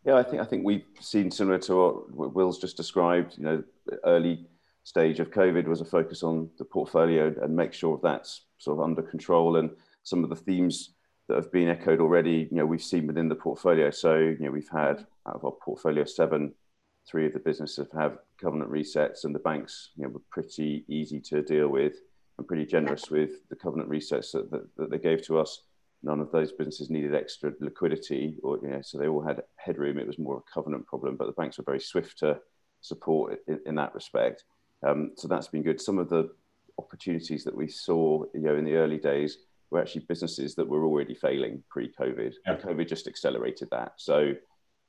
Yeah, 0.05 0.15
I 0.15 0.23
think 0.23 0.41
I 0.41 0.45
think 0.45 0.65
we've 0.65 0.85
seen 0.99 1.31
similar 1.31 1.59
to 1.59 2.05
what 2.11 2.35
Will's 2.35 2.59
just 2.59 2.75
described. 2.75 3.37
You 3.37 3.43
know, 3.45 3.63
early 4.03 4.45
stage 4.83 5.19
of 5.19 5.31
COVID 5.31 5.67
was 5.67 5.81
a 5.81 5.85
focus 5.85 6.23
on 6.23 6.49
the 6.57 6.65
portfolio 6.65 7.33
and 7.41 7.55
make 7.55 7.73
sure 7.73 7.99
that's 8.01 8.41
sort 8.57 8.77
of 8.77 8.83
under 8.83 9.01
control. 9.01 9.57
And 9.57 9.71
some 10.03 10.23
of 10.23 10.29
the 10.29 10.35
themes 10.35 10.93
that 11.27 11.35
have 11.35 11.51
been 11.51 11.69
echoed 11.69 12.01
already, 12.01 12.47
you 12.51 12.57
know, 12.57 12.65
we've 12.65 12.83
seen 12.83 13.07
within 13.07 13.29
the 13.29 13.35
portfolio. 13.35 13.89
So, 13.91 14.17
you 14.17 14.39
know, 14.39 14.51
we've 14.51 14.69
had 14.69 15.05
out 15.27 15.35
of 15.35 15.45
our 15.45 15.51
portfolio 15.51 16.03
seven, 16.03 16.53
three 17.07 17.25
of 17.25 17.33
the 17.33 17.39
businesses 17.39 17.87
have 17.93 18.17
covenant 18.41 18.71
resets, 18.71 19.23
and 19.23 19.33
the 19.33 19.39
banks, 19.39 19.91
you 19.95 20.03
know, 20.03 20.09
were 20.09 20.21
pretty 20.29 20.83
easy 20.87 21.19
to 21.21 21.41
deal 21.41 21.69
with 21.69 21.95
and 22.37 22.47
pretty 22.47 22.65
generous 22.65 23.09
with 23.09 23.47
the 23.49 23.55
covenant 23.55 23.89
resets 23.89 24.31
that, 24.31 24.49
that, 24.51 24.75
that 24.75 24.89
they 24.89 24.97
gave 24.97 25.21
to 25.25 25.37
us. 25.37 25.61
None 26.01 26.19
of 26.19 26.31
those 26.31 26.51
businesses 26.51 26.89
needed 26.89 27.15
extra 27.15 27.53
liquidity, 27.61 28.37
or 28.43 28.59
you 28.61 28.67
know, 28.69 28.81
so 28.81 28.97
they 28.97 29.07
all 29.07 29.21
had 29.21 29.43
headroom. 29.55 29.97
It 29.97 30.07
was 30.07 30.19
more 30.19 30.37
a 30.37 30.51
covenant 30.53 30.85
problem, 30.85 31.15
but 31.15 31.27
the 31.27 31.33
banks 31.33 31.57
were 31.57 31.63
very 31.63 31.79
swift 31.79 32.19
to 32.19 32.39
support 32.81 33.39
in, 33.47 33.61
in 33.65 33.75
that 33.75 33.95
respect. 33.95 34.43
Um, 34.85 35.11
so 35.15 35.27
that's 35.27 35.47
been 35.47 35.63
good. 35.63 35.81
Some 35.81 35.97
of 35.97 36.09
the 36.09 36.29
opportunities 36.77 37.43
that 37.43 37.55
we 37.55 37.67
saw, 37.67 38.25
you 38.33 38.41
know, 38.41 38.55
in 38.55 38.65
the 38.65 38.75
early 38.75 38.97
days 38.97 39.37
were 39.69 39.81
actually 39.81 40.05
businesses 40.07 40.55
that 40.55 40.67
were 40.67 40.85
already 40.85 41.15
failing 41.15 41.63
pre-COVID. 41.69 42.33
Yeah. 42.45 42.57
COVID 42.57 42.87
just 42.87 43.07
accelerated 43.07 43.69
that. 43.71 43.93
So, 43.97 44.19
you 44.19 44.37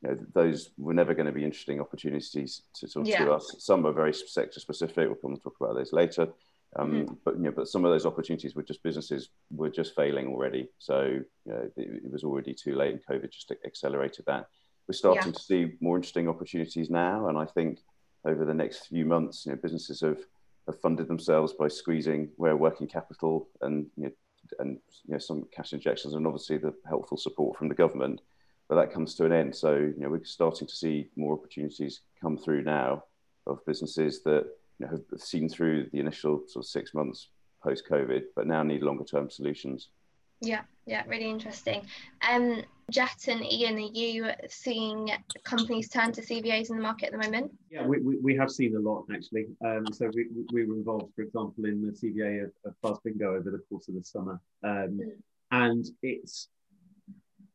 know, 0.03 0.19
those 0.35 0.71
were 0.77 0.95
never 0.95 1.15
going 1.15 1.27
to 1.27 1.33
be 1.33 1.45
interesting 1.45 1.81
opportunities 1.81 2.63
to, 2.77 2.89
to, 2.89 3.03
yeah. 3.05 3.25
to 3.25 3.33
us. 3.33 3.55
Some 3.59 3.87
are 3.87 3.93
very 3.93 4.13
sector 4.13 4.61
specific. 4.61 5.07
We'll 5.09 5.15
come 5.17 5.33
and 5.33 5.43
talk 5.43 5.57
about 5.61 5.75
those 5.75 5.93
later. 5.93 6.29
Um, 6.77 6.93
mm-hmm. 6.93 7.15
But 7.25 7.37
you 7.37 7.43
know, 7.45 7.53
but 7.53 7.69
some 7.69 7.85
of 7.85 7.93
those 7.93 8.07
opportunities 8.07 8.55
were 8.55 8.63
just 8.63 8.83
businesses 8.83 9.31
were 9.51 9.71
just 9.71 9.95
failing 9.95 10.27
already. 10.27 10.69
So 10.79 11.21
you 11.47 11.53
know, 11.53 11.71
it, 11.77 12.03
it, 12.05 12.11
was 12.11 12.25
already 12.25 12.53
too 12.53 12.75
late, 12.75 12.93
and 12.93 13.07
COVID 13.07 13.31
just 13.31 13.53
accelerated 13.65 14.25
that. 14.27 14.49
We're 14.89 14.95
starting 14.95 15.29
yeah. 15.29 15.33
to 15.33 15.43
see 15.43 15.73
more 15.81 15.97
interesting 15.97 16.29
opportunities 16.29 16.91
now, 16.91 17.29
and 17.29 17.39
I 17.39 17.45
think 17.45 17.79
over 18.25 18.45
the 18.45 18.55
next 18.55 18.87
few 18.87 19.05
months, 19.05 19.45
you 19.45 19.53
know, 19.53 19.59
businesses 19.63 20.01
have, 20.01 20.21
have 20.67 20.81
funded 20.81 21.09
themselves 21.09 21.53
by 21.53 21.69
squeezing 21.69 22.31
where 22.37 22.57
working 22.57 22.87
capital 22.87 23.49
and 23.61 23.87
you 23.97 24.05
know, 24.05 24.11
and 24.59 24.79
you 25.07 25.13
know, 25.13 25.19
some 25.19 25.47
cash 25.55 25.73
injections 25.73 26.15
and 26.15 26.27
obviously 26.27 26.59
the 26.59 26.75
helpful 26.87 27.17
support 27.17 27.57
from 27.57 27.69
the 27.69 27.75
government. 27.75 28.21
But 28.69 28.77
that 28.77 28.93
comes 28.93 29.15
to 29.17 29.27
an 29.27 29.33
end. 29.33 29.55
So 29.55 29.75
you 29.75 29.95
know, 29.99 30.09
we're 30.09 30.25
starting 30.25 30.67
to 30.67 30.75
see 30.75 31.11
more 31.17 31.35
opportunities 31.35 32.01
come 32.21 32.39
through 32.39 32.63
now 32.63 33.05
of 33.47 33.65
businesses 33.67 34.23
that 34.23 34.47
you 34.79 34.87
know, 34.87 34.89
have 34.89 35.21
seen 35.21 35.49
through 35.49 35.89
the 35.93 36.01
initial 36.01 36.45
sort 36.47 36.65
of 36.65 36.69
six 36.69 36.95
months 36.95 37.29
post 37.63 37.85
COVID, 37.91 38.25
but 38.37 38.47
now 38.47 38.63
need 38.63 38.83
longer 38.83 39.05
term 39.05 39.31
solutions. 39.31 39.89
Yeah, 40.45 40.63
yeah, 40.87 41.03
really 41.07 41.29
interesting. 41.29 41.87
Um, 42.29 42.63
Jack 42.91 43.17
and 43.29 43.45
Ian, 43.45 43.77
are 43.77 43.79
you 43.79 44.31
seeing 44.49 45.11
companies 45.43 45.89
turn 45.89 46.13
to 46.13 46.21
CVAs 46.21 46.71
in 46.71 46.77
the 46.77 46.83
market 46.83 47.07
at 47.07 47.13
the 47.13 47.19
moment? 47.19 47.51
Yeah, 47.71 47.87
we, 47.87 47.99
we, 48.01 48.17
we 48.19 48.37
have 48.37 48.51
seen 48.51 48.77
a 48.77 48.79
lot 48.79 49.07
actually. 49.13 49.47
Um, 49.65 49.87
so 49.93 50.11
we, 50.15 50.27
we 50.53 50.67
were 50.67 50.77
involved, 50.77 51.15
for 51.15 51.23
example, 51.23 51.65
in 51.65 51.81
the 51.83 51.93
CVA 51.93 52.45
of, 52.45 52.51
of 52.67 52.75
Buzz 52.83 52.99
Bingo 53.03 53.35
over 53.35 53.51
the 53.51 53.63
course 53.71 53.89
of 53.89 53.95
the 53.95 54.05
summer, 54.05 54.39
um, 54.63 55.01
mm. 55.01 55.13
and 55.51 55.87
it's 56.03 56.49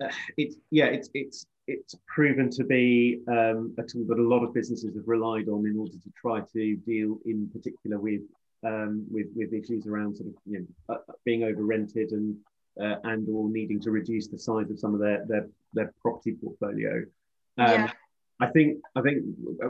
uh, 0.04 0.10
it's 0.38 0.56
yeah, 0.72 0.86
it's 0.86 1.10
it's 1.14 1.46
it's 1.68 1.96
proven 2.08 2.50
to 2.50 2.64
be 2.64 3.22
um, 3.28 3.76
a 3.78 3.84
tool 3.84 4.06
that 4.08 4.18
a 4.18 4.28
lot 4.28 4.44
of 4.44 4.54
businesses 4.54 4.96
have 4.96 5.08
relied 5.08 5.48
on 5.48 5.68
in 5.68 5.78
order 5.78 5.94
to 5.94 6.12
try 6.20 6.42
to 6.54 6.76
deal 6.78 7.20
in 7.26 7.48
particular 7.54 8.00
with 8.00 8.22
um, 8.66 9.06
with 9.12 9.28
with 9.36 9.54
issues 9.54 9.86
around 9.86 10.18
sort 10.18 10.30
of 10.30 10.36
you 10.46 10.60
know 10.60 10.96
uh, 10.96 11.14
being 11.26 11.44
over 11.44 11.64
rented 11.64 12.12
and 12.12 12.36
uh, 12.82 12.96
and 13.04 13.28
or 13.30 13.50
needing 13.50 13.80
to 13.82 13.92
reduce 13.92 14.28
the 14.28 14.38
size 14.38 14.70
of 14.70 14.80
some 14.80 14.94
of 14.94 15.00
their 15.00 15.26
their, 15.28 15.48
their 15.74 15.94
property 16.02 16.36
portfolio. 16.42 17.04
Um, 17.58 17.68
yeah. 17.68 17.92
I 18.42 18.48
think 18.48 18.78
I 18.96 19.02
think 19.02 19.24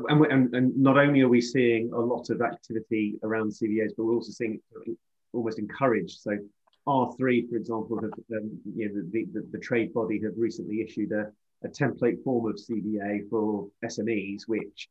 and, 0.09 0.25
and, 0.25 0.55
and 0.55 0.77
not 0.77 0.97
only 0.97 1.21
are 1.21 1.29
we 1.29 1.41
seeing 1.41 1.91
a 1.91 1.99
lot 1.99 2.29
of 2.29 2.41
activity 2.41 3.15
around 3.23 3.51
CVAs, 3.51 3.95
but 3.97 4.03
we're 4.03 4.13
also 4.13 4.31
seeing 4.31 4.61
almost 5.33 5.59
encouraged. 5.59 6.19
So 6.19 6.37
R3, 6.87 7.49
for 7.49 7.55
example, 7.55 7.99
have 8.01 8.11
um, 8.37 8.59
you 8.75 8.89
know 8.89 9.01
the, 9.11 9.25
the, 9.33 9.47
the, 9.51 9.59
trade 9.59 9.93
body 9.93 10.19
have 10.23 10.33
recently 10.37 10.81
issued 10.81 11.11
a, 11.11 11.31
a 11.63 11.69
template 11.69 12.23
form 12.23 12.47
of 12.47 12.57
CVA 12.57 13.29
for 13.29 13.67
SMEs, 13.85 14.43
which, 14.47 14.89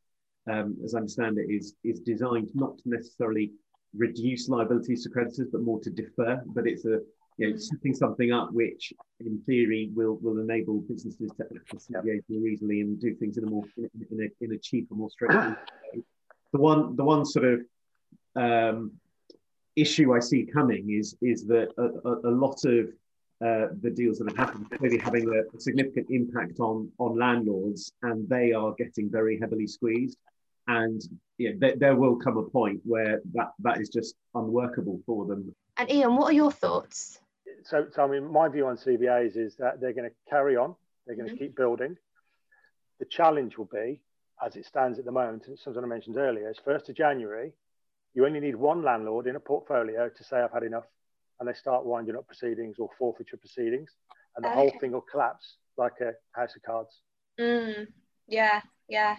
um, 0.51 0.77
as 0.83 0.93
I 0.93 0.99
understand 0.99 1.37
it, 1.37 1.49
is 1.49 1.75
is 1.83 1.99
designed 1.99 2.51
not 2.53 2.77
to 2.79 2.89
necessarily 2.89 3.51
reduce 3.95 4.49
liabilities 4.49 5.03
to 5.03 5.09
creditors, 5.09 5.47
but 5.51 5.61
more 5.61 5.79
to 5.81 5.89
defer. 5.89 6.41
But 6.47 6.67
it's 6.67 6.85
a 6.85 6.99
you 7.39 7.49
know, 7.49 7.57
setting 7.57 7.95
something 7.95 8.33
up 8.33 8.51
which, 8.51 8.91
in 9.21 9.41
theory, 9.45 9.89
will 9.95 10.17
will 10.21 10.39
enable 10.39 10.81
businesses 10.81 11.31
to 11.37 11.45
access 11.55 11.87
CVAs 11.87 12.23
more 12.27 12.47
easily 12.47 12.81
and 12.81 12.99
do 12.99 13.15
things 13.15 13.37
in 13.37 13.45
a 13.45 13.49
more 13.49 13.63
in, 13.77 13.89
in 14.11 14.21
a, 14.21 14.43
in 14.43 14.51
a 14.53 14.57
cheaper, 14.57 14.93
more 14.93 15.09
straightforward 15.09 15.57
way. 15.93 16.01
The 16.51 16.59
one 16.59 16.97
the 16.97 17.03
one 17.03 17.25
sort 17.25 17.45
of 17.45 17.61
um, 18.35 18.91
issue 19.77 20.13
I 20.13 20.19
see 20.19 20.45
coming 20.45 20.91
is 20.91 21.15
is 21.21 21.45
that 21.47 21.69
a, 21.77 22.09
a, 22.09 22.29
a 22.29 22.33
lot 22.33 22.65
of 22.65 22.89
uh, 23.41 23.67
the 23.81 23.89
deals 23.89 24.17
that 24.17 24.27
have 24.27 24.37
happened 24.37 24.69
clearly 24.71 24.97
having 24.97 25.25
a, 25.29 25.55
a, 25.55 25.61
significant 25.61 26.07
impact 26.09 26.59
on 26.59 26.91
on 26.97 27.17
landlords, 27.17 27.93
and 28.01 28.27
they 28.27 28.51
are 28.51 28.73
getting 28.77 29.09
very 29.09 29.39
heavily 29.39 29.65
squeezed. 29.65 30.17
And 30.67 31.01
yeah, 31.37 31.51
there, 31.57 31.77
there 31.77 31.95
will 31.95 32.17
come 32.17 32.37
a 32.37 32.43
point 32.43 32.81
where 32.83 33.21
that 33.33 33.51
that 33.59 33.79
is 33.79 33.87
just 33.87 34.15
unworkable 34.35 34.99
for 35.05 35.25
them. 35.25 35.55
And 35.77 35.89
Ian, 35.89 36.17
what 36.17 36.31
are 36.31 36.33
your 36.33 36.51
thoughts? 36.51 37.21
So, 37.63 37.87
so 37.93 38.03
I 38.03 38.07
mean, 38.07 38.31
my 38.31 38.47
view 38.47 38.67
on 38.67 38.77
CVAs 38.77 39.37
is 39.37 39.55
that 39.57 39.79
they're 39.79 39.93
going 39.93 40.09
to 40.09 40.15
carry 40.29 40.55
on. 40.55 40.75
They're 41.05 41.15
going 41.15 41.27
to 41.27 41.33
mm-hmm. 41.33 41.43
keep 41.43 41.55
building. 41.55 41.97
The 42.99 43.05
challenge 43.05 43.57
will 43.57 43.69
be, 43.71 44.01
as 44.45 44.55
it 44.55 44.65
stands 44.65 44.99
at 44.99 45.05
the 45.05 45.11
moment, 45.11 45.47
and 45.47 45.57
something 45.57 45.83
I 45.83 45.87
mentioned 45.87 46.17
earlier, 46.17 46.49
is 46.49 46.57
first 46.63 46.89
of 46.89 46.95
January. 46.95 47.53
You 48.13 48.25
only 48.25 48.39
need 48.39 48.55
one 48.55 48.83
landlord 48.83 49.27
in 49.27 49.35
a 49.35 49.39
portfolio 49.39 50.09
to 50.09 50.23
say 50.23 50.37
I've 50.37 50.51
had 50.51 50.63
enough, 50.63 50.85
and 51.39 51.47
they 51.47 51.53
start 51.53 51.85
winding 51.85 52.15
up 52.15 52.27
proceedings 52.27 52.77
or 52.79 52.89
forfeiture 52.97 53.37
proceedings, 53.37 53.91
and 54.35 54.43
the 54.43 54.49
okay. 54.49 54.57
whole 54.57 54.71
thing 54.79 54.91
will 54.91 55.01
collapse 55.01 55.57
like 55.77 56.01
a 56.01 56.11
house 56.31 56.55
of 56.55 56.63
cards. 56.63 57.01
Mm, 57.39 57.87
yeah, 58.27 58.61
yeah. 58.89 59.15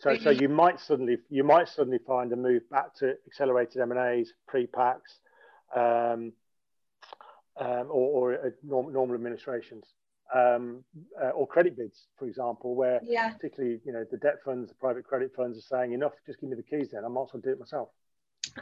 So, 0.00 0.16
so 0.16 0.30
you 0.30 0.48
might 0.48 0.80
suddenly 0.80 1.18
you 1.28 1.44
might 1.44 1.68
suddenly 1.68 1.98
find 2.06 2.32
a 2.32 2.36
move 2.36 2.68
back 2.70 2.94
to 2.96 3.14
accelerated 3.26 3.82
M 3.82 3.92
and 3.92 4.00
A's, 4.00 4.32
pre-packs, 4.48 5.18
um, 5.76 6.32
um, 7.60 7.86
or, 7.90 8.32
or 8.32 8.34
uh, 8.34 8.50
norm, 8.62 8.92
normal 8.92 9.14
administrations. 9.14 9.86
Um, 10.32 10.84
uh, 11.20 11.30
or 11.30 11.44
credit 11.44 11.76
bids, 11.76 12.06
for 12.16 12.28
example, 12.28 12.76
where 12.76 13.00
yeah. 13.02 13.30
particularly 13.32 13.80
you 13.84 13.92
know 13.92 14.04
the 14.12 14.16
debt 14.16 14.36
funds, 14.44 14.68
the 14.68 14.76
private 14.76 15.04
credit 15.04 15.32
funds 15.34 15.58
are 15.58 15.76
saying 15.76 15.92
enough, 15.92 16.12
just 16.24 16.40
give 16.40 16.50
me 16.50 16.54
the 16.54 16.62
keys 16.62 16.90
then, 16.92 17.04
I 17.04 17.08
might 17.08 17.22
as 17.22 17.28
well 17.34 17.42
do 17.42 17.50
it 17.50 17.58
myself. 17.58 17.88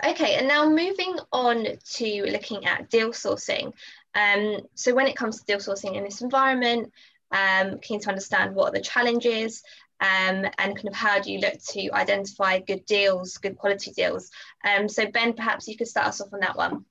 Okay, 0.02 0.36
and 0.36 0.48
now 0.48 0.68
moving 0.68 1.18
on 1.30 1.66
to 1.92 2.22
looking 2.30 2.66
at 2.66 2.88
deal 2.88 3.10
sourcing. 3.10 3.72
Um, 4.14 4.60
so 4.74 4.94
when 4.94 5.06
it 5.06 5.16
comes 5.16 5.38
to 5.38 5.44
deal 5.44 5.58
sourcing 5.58 5.94
in 5.94 6.04
this 6.04 6.22
environment, 6.22 6.90
um, 7.30 7.78
keen 7.80 8.00
to 8.00 8.08
understand 8.08 8.54
what 8.54 8.70
are 8.70 8.72
the 8.72 8.80
challenges 8.80 9.62
um, 10.00 10.46
and 10.58 10.76
kind 10.76 10.88
of 10.88 10.94
how 10.94 11.20
do 11.20 11.32
you 11.32 11.40
look 11.40 11.58
to 11.70 11.90
identify 11.92 12.60
good 12.60 12.84
deals, 12.86 13.36
good 13.38 13.56
quality 13.56 13.92
deals. 13.92 14.30
Um, 14.66 14.88
so 14.88 15.06
Ben, 15.10 15.34
perhaps 15.34 15.68
you 15.68 15.76
could 15.76 15.88
start 15.88 16.08
us 16.08 16.20
off 16.20 16.32
on 16.32 16.40
that 16.40 16.56
one. 16.56 16.84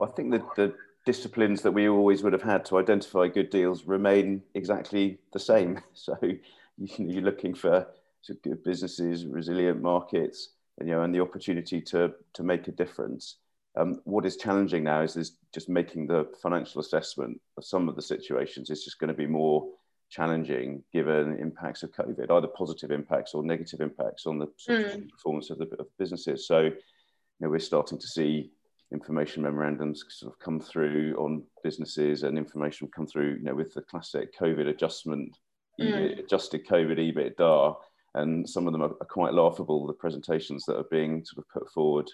I 0.00 0.06
think 0.06 0.30
that 0.32 0.54
the 0.56 0.74
disciplines 1.06 1.62
that 1.62 1.72
we 1.72 1.88
always 1.88 2.22
would 2.22 2.32
have 2.32 2.42
had 2.42 2.64
to 2.66 2.78
identify 2.78 3.28
good 3.28 3.50
deals 3.50 3.84
remain 3.84 4.42
exactly 4.54 5.18
the 5.32 5.38
same. 5.38 5.80
So 5.94 6.16
you're 6.76 7.22
looking 7.22 7.54
for 7.54 7.86
good 8.42 8.62
businesses, 8.64 9.26
resilient 9.26 9.82
markets, 9.82 10.50
and, 10.78 10.88
you 10.88 10.94
know, 10.94 11.02
and 11.02 11.14
the 11.14 11.20
opportunity 11.20 11.80
to 11.82 12.14
to 12.32 12.42
make 12.42 12.68
a 12.68 12.72
difference. 12.72 13.36
Um, 13.76 14.00
what 14.04 14.26
is 14.26 14.36
challenging 14.36 14.84
now 14.84 15.02
is, 15.02 15.16
is 15.16 15.36
just 15.54 15.68
making 15.68 16.06
the 16.06 16.26
financial 16.42 16.80
assessment 16.80 17.40
of 17.56 17.64
some 17.64 17.88
of 17.88 17.94
the 17.94 18.02
situations 18.02 18.68
is 18.68 18.82
just 18.82 18.98
going 18.98 19.08
to 19.08 19.14
be 19.14 19.26
more 19.26 19.68
challenging 20.10 20.82
given 20.92 21.38
impacts 21.38 21.84
of 21.84 21.92
COVID, 21.92 22.30
either 22.30 22.48
positive 22.48 22.90
impacts 22.90 23.32
or 23.32 23.44
negative 23.44 23.80
impacts 23.80 24.26
on 24.26 24.38
the 24.38 24.48
mm. 24.68 25.08
performance 25.10 25.50
of 25.50 25.58
the 25.58 25.68
of 25.78 25.86
businesses. 25.98 26.46
So, 26.46 26.60
you 26.62 26.72
know, 27.40 27.50
we're 27.50 27.60
starting 27.60 27.98
to 27.98 28.06
see 28.06 28.50
information 28.92 29.42
memorandums 29.42 30.04
sort 30.08 30.32
of 30.32 30.38
come 30.38 30.60
through 30.60 31.14
on 31.18 31.42
businesses 31.62 32.22
and 32.22 32.36
information 32.36 32.88
come 32.94 33.06
through, 33.06 33.36
you 33.36 33.44
know, 33.44 33.54
with 33.54 33.72
the 33.74 33.82
classic 33.82 34.36
COVID 34.36 34.68
adjustment, 34.68 35.36
mm. 35.80 36.18
adjusted 36.18 36.66
COVID 36.66 36.98
EBITDA, 36.98 37.76
and 38.14 38.48
some 38.48 38.66
of 38.66 38.72
them 38.72 38.82
are, 38.82 38.94
are, 39.00 39.06
quite 39.06 39.32
laughable, 39.32 39.86
the 39.86 39.92
presentations 39.92 40.64
that 40.66 40.76
are 40.76 40.86
being 40.90 41.24
sort 41.24 41.44
of 41.44 41.48
put 41.48 41.70
forward. 41.72 42.10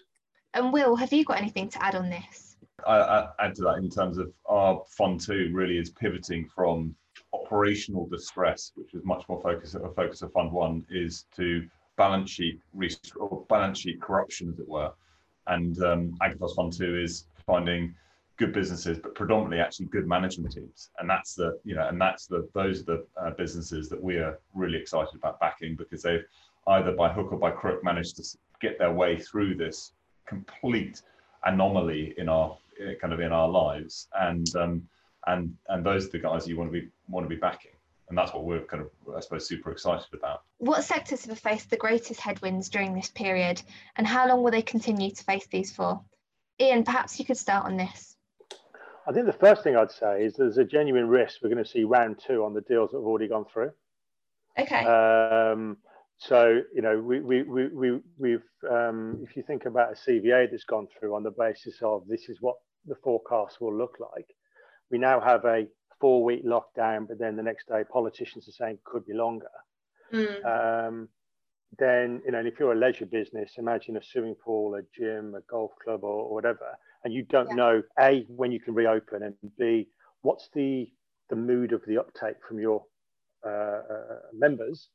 And 0.55 0.73
Will, 0.73 0.97
have 0.97 1.13
you 1.13 1.25
got 1.25 1.39
anything 1.39 1.69
to 1.71 1.83
add 1.83 1.95
on 1.95 2.11
this? 2.11 2.57
I, 2.87 2.99
I 2.99 3.29
add 3.41 3.55
to 3.57 3.63
that 3.63 3.79
in 3.79 3.89
terms 3.89 4.19
of 4.19 4.33
our 4.47 4.83
fund 4.97 5.21
two 5.21 5.51
really 5.53 5.79
is 5.79 5.91
pivoting 5.91 6.49
from 6.55 6.95
operational 7.33 8.07
distress, 8.07 8.73
which 8.75 8.95
is 8.95 9.05
much 9.05 9.25
more 9.29 9.41
focus 9.41 9.75
a 9.75 9.89
focus 9.91 10.23
of 10.23 10.33
Fund 10.33 10.53
One, 10.53 10.85
is 10.91 11.25
to 11.37 11.67
balance 11.97 12.31
sheet 12.31 12.61
or 13.19 13.45
balance 13.49 13.79
sheet 13.79 14.01
corruption, 14.01 14.51
as 14.53 14.59
it 14.59 14.69
were. 14.69 14.93
And 15.47 15.81
um, 15.83 16.17
Agathos 16.23 16.55
Fund 16.55 16.73
Two 16.73 16.99
is 16.99 17.27
finding 17.47 17.95
good 18.37 18.53
businesses, 18.53 18.99
but 18.99 19.15
predominantly 19.15 19.61
actually 19.61 19.87
good 19.87 20.07
management 20.07 20.55
teams. 20.55 20.91
And 20.99 21.09
that's 21.09 21.35
the 21.35 21.59
you 21.65 21.75
know, 21.75 21.89
and 21.89 22.01
that's 22.01 22.27
the 22.27 22.49
those 22.55 22.81
are 22.83 22.85
the 22.85 23.07
uh, 23.21 23.31
businesses 23.31 23.89
that 23.89 24.03
we 24.03 24.17
are 24.17 24.39
really 24.55 24.79
excited 24.79 25.15
about 25.15 25.41
backing 25.41 25.77
because 25.77 26.03
they've 26.03 26.25
either 26.69 26.93
by 26.93 27.13
hook 27.13 27.33
or 27.33 27.39
by 27.39 27.51
crook 27.51 27.83
managed 27.85 28.17
to 28.17 28.39
get 28.61 28.79
their 28.79 28.93
way 28.93 29.19
through 29.19 29.55
this 29.55 29.93
complete 30.27 31.03
anomaly 31.45 32.15
in 32.19 32.29
our 32.29 32.57
eh, 32.81 32.95
kind 33.01 33.13
of 33.13 33.21
in 33.21 33.33
our 33.33 33.49
lives 33.49 34.09
and 34.21 34.55
um, 34.57 34.89
and 35.27 35.55
and 35.69 35.85
those 35.85 36.07
are 36.07 36.11
the 36.11 36.19
guys 36.19 36.47
you 36.47 36.57
want 36.57 36.73
to 36.73 36.81
be 36.81 36.89
want 37.09 37.25
to 37.25 37.29
be 37.29 37.41
backing 37.41 37.76
and 38.09 38.17
that's 38.17 38.33
what 38.33 38.45
we're 38.45 38.65
kind 38.65 38.83
of 38.83 38.91
i 39.17 39.21
suppose 39.21 39.49
super 39.49 39.71
excited 39.71 40.07
about. 40.13 40.43
What 40.59 40.85
sectors 40.85 41.25
have 41.27 41.39
faced 41.39 41.71
the 41.71 41.77
greatest 41.77 42.21
headwinds 42.21 42.69
during 42.69 42.95
this 42.95 43.11
period 43.11 43.63
and 43.97 44.07
how 44.07 44.29
long 44.29 44.43
will 44.43 44.51
they 44.51 44.63
continue 44.63 45.11
to 45.11 45.25
face 45.25 45.47
these 45.49 45.75
for? 45.75 46.01
Ian 46.61 46.85
perhaps 46.85 47.19
you 47.19 47.25
could 47.25 47.37
start 47.37 47.67
on 47.67 47.77
this. 47.77 48.17
I 49.09 49.13
think 49.13 49.27
the 49.27 49.33
first 49.33 49.63
thing 49.63 49.77
i'd 49.77 49.93
say 49.93 50.25
is 50.25 50.35
there's 50.35 50.59
a 50.59 50.65
genuine 50.65 51.09
risk 51.09 51.41
we're 51.43 51.51
going 51.51 51.63
to 51.63 51.71
see 51.71 51.85
round 51.85 52.21
two 52.25 52.45
on 52.45 52.55
the 52.55 52.63
deals 52.63 52.91
that 52.91 52.99
have 52.99 53.07
already 53.07 53.29
gone 53.29 53.45
through. 53.53 53.73
Okay. 54.59 54.85
Um, 54.85 55.77
so, 56.19 56.63
you 56.75 56.83
know, 56.83 56.99
we, 56.99 57.21
we, 57.21 57.43
we, 57.43 57.69
we, 57.69 58.01
we've, 58.19 58.49
um, 58.71 59.19
if 59.23 59.37
you 59.37 59.43
think 59.43 59.67
about 59.67 59.93
a 59.93 60.11
CVA 60.11 60.51
that's 60.51 60.65
gone 60.65 60.89
through 60.99 61.15
on 61.15 61.23
the 61.23 61.31
basis 61.31 61.77
of 61.83 62.07
this 62.09 62.29
is 62.29 62.39
what 62.41 62.57
the 62.87 62.95
forecast 62.95 63.61
will 63.61 63.77
look 63.77 63.97
like, 64.01 64.27
we 64.91 64.99
now 64.99 65.21
have 65.21 65.45
a 65.45 65.67
four 66.01 66.25
week 66.25 66.45
lockdown, 66.45 67.07
but 67.09 67.19
then 67.19 67.37
the 67.37 67.43
next 67.43 67.69
day 67.69 67.83
politicians 67.91 68.49
are 68.49 68.53
saying 68.53 68.79
could 68.85 69.07
be 69.07 69.15
longer. 69.15 69.51
Mm. 70.13 70.89
Um, 70.89 71.09
then, 71.79 72.23
you 72.25 72.33
know, 72.33 72.39
if 72.39 72.59
you're 72.59 72.73
a 72.73 72.79
leisure 72.79 73.07
business, 73.07 73.55
imagine 73.59 73.97
a 73.97 74.03
swimming 74.03 74.37
pool, 74.37 74.77
a 74.77 74.83
gym, 74.97 75.35
a 75.35 75.41
golf 75.51 75.73
club, 75.83 76.05
or, 76.05 76.25
or 76.25 76.35
whatever, 76.35 76.79
and 77.05 77.13
you 77.13 77.23
don't 77.23 77.49
yeah. 77.51 77.55
know 77.55 77.83
A, 77.99 78.25
when 78.29 78.53
you 78.53 78.61
can 78.61 78.75
reopen, 78.75 79.23
and 79.23 79.35
B, 79.59 79.89
what's 80.23 80.49
the, 80.55 80.91
the 81.29 81.37
mood 81.37 81.73
of 81.73 81.83
the 81.87 81.99
uptake 81.99 82.37
from 82.47 82.61
your 82.61 82.85
uh, 83.45 83.49
uh, 83.49 84.19
members 84.33 84.89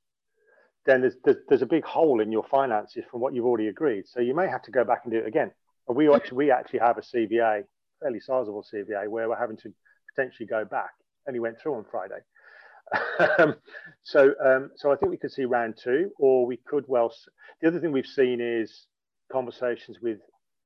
then 0.86 1.01
there's, 1.01 1.15
there's, 1.24 1.38
there's 1.48 1.62
a 1.62 1.67
big 1.67 1.86
hole 1.86 2.22
in 2.22 2.31
your 2.31 2.43
finances 2.50 3.03
from 3.10 3.22
what 3.22 3.34
you've 3.34 3.46
already 3.46 3.67
agreed. 3.67 4.08
So 4.08 4.20
you 4.20 4.36
may 4.36 4.48
have 4.48 4.63
to 4.63 4.72
go 4.72 4.84
back 4.84 5.01
and 5.03 5.13
do 5.13 5.20
it 5.20 5.27
again. 5.27 5.51
And 5.88 5.98
we 5.98 6.13
actually 6.13 6.38
we 6.38 6.51
actually 6.51 6.79
have 6.79 6.98
a 6.98 7.01
CVA, 7.01 7.63
fairly 8.01 8.20
sizable 8.20 8.65
CVA, 8.74 9.08
where 9.08 9.29
we're 9.29 9.38
having 9.38 9.58
to 9.58 9.74
potentially 10.15 10.48
go 10.48 10.65
back. 10.65 10.91
And 11.25 11.36
he 11.36 11.39
went 11.39 11.60
through 11.62 11.75
on 11.75 11.86
Friday. 11.89 12.20
Um, 13.39 13.56
so 14.03 14.34
um, 14.44 14.72
so 14.75 14.91
I 14.91 14.98
think 14.98 15.12
we 15.12 15.18
could 15.18 15.32
see 15.32 15.46
round 15.46 15.75
two, 15.82 16.12
or 16.20 16.46
we 16.46 16.58
could 16.58 16.84
well. 16.88 17.13
The 17.62 17.70
other 17.70 17.80
thing 17.80 17.94
we've 17.94 18.06
seen 18.06 18.41
is 18.41 18.88
conversations 19.32 20.00
with 20.01 20.20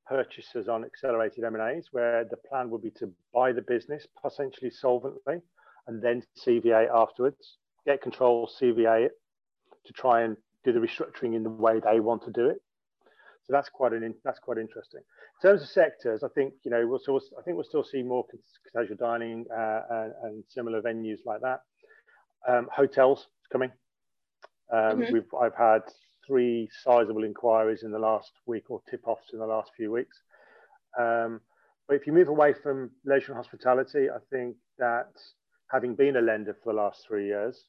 purchasers 0.06 0.68
on 0.68 0.84
accelerated 0.84 1.44
M&As, 1.44 1.88
where 1.92 2.24
the 2.24 2.36
plan 2.36 2.70
would 2.70 2.82
be 2.82 2.90
to 2.92 3.12
buy 3.34 3.52
the 3.52 3.62
business 3.62 4.06
potentially 4.20 4.70
solvently, 4.70 5.40
and 5.86 6.02
then 6.02 6.22
CVA 6.44 6.88
afterwards, 6.92 7.58
get 7.86 8.02
control, 8.02 8.50
CVA 8.60 9.08
to 9.86 9.92
try 9.92 10.22
and 10.22 10.36
do 10.64 10.72
the 10.72 10.80
restructuring 10.80 11.34
in 11.34 11.42
the 11.42 11.50
way 11.50 11.80
they 11.80 12.00
want 12.00 12.24
to 12.24 12.30
do 12.32 12.48
it. 12.48 12.60
So 13.46 13.52
that's 13.52 13.68
quite 13.68 13.92
an 13.92 14.14
that's 14.24 14.40
quite 14.40 14.58
interesting. 14.58 15.00
In 15.00 15.48
terms 15.48 15.62
of 15.62 15.68
sectors, 15.68 16.22
I 16.24 16.28
think 16.28 16.54
you 16.64 16.70
know 16.70 16.86
we'll 16.86 16.98
still 16.98 17.20
I 17.38 17.42
think 17.42 17.56
we'll 17.56 17.64
still 17.64 17.84
see 17.84 18.02
more 18.02 18.24
casual 18.74 18.96
dining 18.96 19.44
uh, 19.56 19.80
and, 19.90 20.12
and, 20.22 20.44
similar 20.48 20.82
venues 20.82 21.18
like 21.24 21.40
that. 21.42 21.60
Um, 22.48 22.68
hotels 22.74 23.28
coming. 23.52 23.70
Um, 24.72 24.80
mm-hmm. 24.80 25.12
We've 25.12 25.34
I've 25.40 25.54
had 25.54 25.82
three 26.26 26.68
sizable 26.82 27.22
inquiries 27.22 27.84
in 27.84 27.92
the 27.92 27.98
last 27.98 28.32
week 28.46 28.64
or 28.68 28.82
tip-offs 28.90 29.32
in 29.32 29.38
the 29.38 29.46
last 29.46 29.70
few 29.76 29.92
weeks. 29.92 30.16
Um, 30.98 31.40
but 31.86 31.94
if 31.94 32.06
you 32.06 32.12
move 32.12 32.28
away 32.28 32.52
from 32.52 32.90
leisure 33.04 33.30
and 33.30 33.36
hospitality, 33.36 34.10
I 34.10 34.18
think 34.28 34.56
that 34.78 35.12
having 35.70 35.94
been 35.94 36.16
a 36.16 36.20
lender 36.20 36.56
for 36.64 36.72
the 36.72 36.80
last 36.80 37.04
three 37.06 37.26
years, 37.26 37.64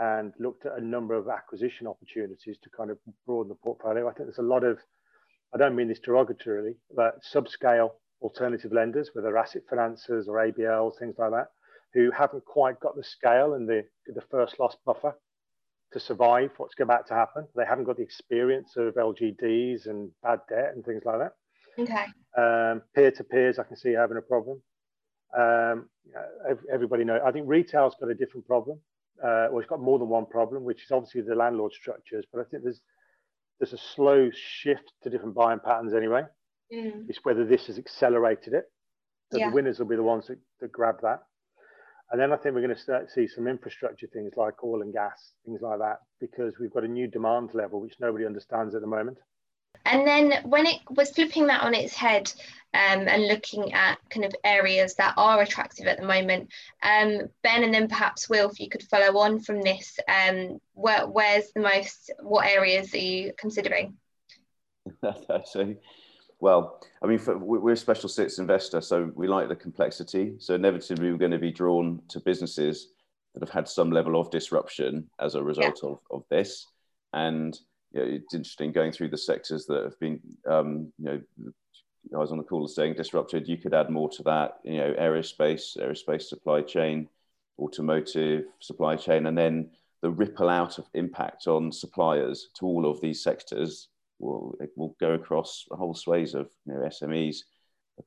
and 0.00 0.32
looked 0.38 0.64
at 0.64 0.78
a 0.78 0.80
number 0.80 1.14
of 1.14 1.28
acquisition 1.28 1.86
opportunities 1.86 2.56
to 2.62 2.70
kind 2.70 2.90
of 2.90 2.98
broaden 3.26 3.50
the 3.50 3.54
portfolio. 3.54 4.08
I 4.08 4.12
think 4.12 4.26
there's 4.26 4.38
a 4.38 4.42
lot 4.42 4.64
of, 4.64 4.78
I 5.54 5.58
don't 5.58 5.76
mean 5.76 5.88
this 5.88 6.00
derogatorily, 6.00 6.76
but 6.94 7.20
subscale 7.22 7.90
alternative 8.22 8.72
lenders, 8.72 9.10
whether 9.12 9.36
asset 9.36 9.62
financiers 9.68 10.28
or 10.28 10.36
ABLs, 10.36 10.98
things 10.98 11.16
like 11.18 11.30
that, 11.30 11.48
who 11.94 12.10
haven't 12.10 12.44
quite 12.44 12.78
got 12.80 12.96
the 12.96 13.02
scale 13.02 13.54
and 13.54 13.68
the, 13.68 13.84
the 14.06 14.22
first 14.30 14.60
loss 14.60 14.76
buffer 14.86 15.14
to 15.92 15.98
survive 15.98 16.50
what's 16.56 16.74
about 16.78 17.06
to 17.08 17.14
happen. 17.14 17.46
They 17.56 17.64
haven't 17.64 17.84
got 17.84 17.96
the 17.96 18.02
experience 18.02 18.74
of 18.76 18.94
LGDs 18.94 19.86
and 19.86 20.10
bad 20.22 20.40
debt 20.48 20.72
and 20.74 20.84
things 20.84 21.02
like 21.04 21.18
that. 21.18 21.32
Okay. 21.78 22.04
Um, 22.36 22.82
peer 22.94 23.10
to 23.10 23.24
peers, 23.24 23.58
I 23.58 23.64
can 23.64 23.76
see 23.76 23.92
having 23.92 24.18
a 24.18 24.22
problem. 24.22 24.62
Um, 25.36 25.88
everybody 26.72 27.04
knows. 27.04 27.20
I 27.24 27.32
think 27.32 27.48
retail's 27.48 27.94
got 28.00 28.10
a 28.10 28.14
different 28.14 28.46
problem 28.46 28.80
uh, 29.22 29.48
well, 29.50 29.58
it's 29.58 29.68
got 29.68 29.80
more 29.80 29.98
than 29.98 30.08
one 30.08 30.26
problem, 30.26 30.64
which 30.64 30.84
is 30.84 30.90
obviously 30.90 31.20
the 31.20 31.34
landlord 31.34 31.72
structures. 31.72 32.24
But 32.32 32.40
I 32.40 32.44
think 32.44 32.62
there's 32.62 32.80
there's 33.60 33.74
a 33.74 33.78
slow 33.94 34.30
shift 34.32 34.92
to 35.02 35.10
different 35.10 35.34
buying 35.34 35.60
patterns 35.60 35.94
anyway. 35.94 36.22
Mm. 36.74 37.04
It's 37.08 37.20
whether 37.22 37.44
this 37.44 37.66
has 37.66 37.78
accelerated 37.78 38.54
it. 38.54 38.64
So 39.30 39.38
yeah. 39.38 39.48
the 39.48 39.54
winners 39.54 39.78
will 39.78 39.86
be 39.86 39.96
the 39.96 40.02
ones 40.02 40.26
that, 40.26 40.38
that 40.60 40.72
grab 40.72 40.96
that. 41.02 41.20
And 42.10 42.20
then 42.20 42.32
I 42.32 42.36
think 42.36 42.54
we're 42.54 42.62
going 42.62 42.74
to 42.74 42.80
start 42.80 43.06
to 43.06 43.12
see 43.12 43.28
some 43.28 43.46
infrastructure 43.46 44.08
things 44.08 44.32
like 44.36 44.54
oil 44.64 44.82
and 44.82 44.92
gas, 44.92 45.34
things 45.44 45.60
like 45.62 45.78
that, 45.78 45.98
because 46.20 46.54
we've 46.58 46.72
got 46.72 46.82
a 46.82 46.88
new 46.88 47.06
demand 47.06 47.50
level 47.54 47.80
which 47.80 47.94
nobody 48.00 48.26
understands 48.26 48.74
at 48.74 48.80
the 48.80 48.86
moment. 48.86 49.18
And 49.84 50.06
then 50.06 50.42
when 50.44 50.66
it 50.66 50.80
was 50.90 51.10
flipping 51.10 51.46
that 51.46 51.62
on 51.62 51.74
its 51.74 51.94
head 51.94 52.32
um, 52.74 53.08
and 53.08 53.26
looking 53.26 53.72
at 53.72 53.98
kind 54.10 54.24
of 54.24 54.34
areas 54.44 54.94
that 54.96 55.14
are 55.16 55.42
attractive 55.42 55.86
at 55.86 55.98
the 55.98 56.06
moment, 56.06 56.50
um, 56.82 57.28
Ben 57.42 57.64
and 57.64 57.74
then 57.74 57.88
perhaps 57.88 58.28
Will, 58.28 58.50
if 58.50 58.60
you 58.60 58.68
could 58.68 58.82
follow 58.84 59.18
on 59.18 59.40
from 59.40 59.62
this, 59.62 59.98
um, 60.08 60.58
where, 60.74 61.06
where's 61.06 61.50
the 61.52 61.60
most, 61.60 62.12
what 62.20 62.46
areas 62.46 62.94
are 62.94 62.98
you 62.98 63.32
considering? 63.36 63.96
so, 65.44 65.74
well, 66.40 66.80
I 67.02 67.06
mean, 67.06 67.18
for, 67.18 67.36
we're 67.38 67.72
a 67.72 67.76
special 67.76 68.08
sits 68.08 68.38
investor, 68.38 68.80
so 68.80 69.10
we 69.14 69.28
like 69.28 69.48
the 69.48 69.56
complexity. 69.56 70.34
So 70.38 70.54
inevitably, 70.54 71.10
we're 71.10 71.18
going 71.18 71.30
to 71.32 71.38
be 71.38 71.52
drawn 71.52 72.02
to 72.08 72.20
businesses 72.20 72.88
that 73.34 73.42
have 73.42 73.50
had 73.50 73.68
some 73.68 73.90
level 73.90 74.20
of 74.20 74.30
disruption 74.30 75.08
as 75.20 75.34
a 75.34 75.42
result 75.42 75.80
yeah. 75.82 75.90
of, 75.90 75.98
of 76.10 76.24
this. 76.30 76.66
And 77.12 77.58
you 77.92 78.00
know, 78.00 78.06
it's 78.06 78.34
interesting 78.34 78.72
going 78.72 78.92
through 78.92 79.08
the 79.08 79.18
sectors 79.18 79.66
that 79.66 79.82
have 79.84 79.98
been, 79.98 80.20
um, 80.48 80.92
you 80.98 81.04
know, 81.04 81.20
I 82.14 82.18
was 82.18 82.32
on 82.32 82.38
the 82.38 82.44
call 82.44 82.66
saying 82.66 82.94
disrupted. 82.94 83.48
You 83.48 83.56
could 83.56 83.74
add 83.74 83.90
more 83.90 84.08
to 84.10 84.22
that, 84.24 84.58
you 84.64 84.78
know, 84.78 84.94
aerospace, 84.94 85.76
aerospace 85.76 86.22
supply 86.22 86.62
chain, 86.62 87.08
automotive 87.58 88.44
supply 88.60 88.96
chain, 88.96 89.26
and 89.26 89.36
then 89.36 89.70
the 90.02 90.10
ripple 90.10 90.48
out 90.48 90.78
of 90.78 90.86
impact 90.94 91.46
on 91.46 91.70
suppliers 91.70 92.48
to 92.54 92.64
all 92.64 92.86
of 92.86 93.00
these 93.00 93.22
sectors 93.22 93.88
will 94.18 94.54
will 94.76 94.96
go 95.00 95.12
across 95.12 95.66
a 95.70 95.76
whole 95.76 95.94
swathes 95.94 96.34
of 96.34 96.48
you 96.66 96.74
know, 96.74 96.80
SMEs 96.80 97.38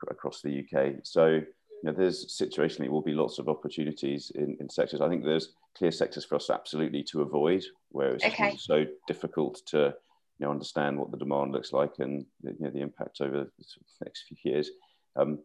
across 0.09 0.41
the 0.41 0.59
UK. 0.63 0.95
So 1.03 1.41
you 1.83 1.91
know, 1.91 1.97
there's 1.97 2.33
situationally 2.39 2.87
will 2.87 3.01
be 3.01 3.11
lots 3.11 3.39
of 3.39 3.49
opportunities 3.49 4.31
in, 4.35 4.55
in 4.61 4.69
sectors. 4.69 5.01
I 5.01 5.09
think 5.09 5.25
there's 5.25 5.49
clear 5.77 5.91
sectors 5.91 6.23
for 6.23 6.35
us 6.35 6.49
absolutely 6.49 7.03
to 7.11 7.23
avoid, 7.23 7.61
where 7.89 8.13
it's 8.13 8.23
okay. 8.23 8.55
so 8.57 8.85
difficult 9.05 9.61
to 9.67 9.93
you 10.39 10.45
know 10.45 10.51
understand 10.51 10.97
what 10.97 11.11
the 11.11 11.17
demand 11.17 11.51
looks 11.51 11.73
like 11.73 11.95
and 11.99 12.25
you 12.41 12.55
know 12.57 12.69
the 12.69 12.79
impact 12.79 13.19
over 13.19 13.49
the 13.57 13.65
next 14.05 14.23
few 14.29 14.37
years. 14.49 14.71
Um, 15.17 15.39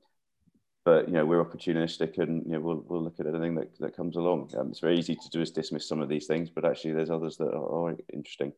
but 0.84 1.08
you 1.08 1.14
know 1.14 1.26
we're 1.26 1.44
opportunistic 1.44 2.18
and 2.18 2.44
you 2.46 2.52
know 2.52 2.60
we'll, 2.60 2.84
we'll 2.86 3.02
look 3.02 3.18
at 3.18 3.26
anything 3.26 3.56
that, 3.56 3.76
that 3.80 3.96
comes 3.96 4.14
along. 4.14 4.52
Um, 4.56 4.68
it's 4.68 4.78
very 4.78 4.96
easy 4.96 5.16
to 5.16 5.30
do 5.32 5.40
is 5.40 5.50
dismiss 5.50 5.88
some 5.88 6.00
of 6.00 6.08
these 6.08 6.28
things, 6.28 6.50
but 6.50 6.64
actually 6.64 6.92
there's 6.92 7.10
others 7.10 7.36
that 7.38 7.52
are, 7.52 7.88
are 7.88 7.96
interesting. 8.12 8.52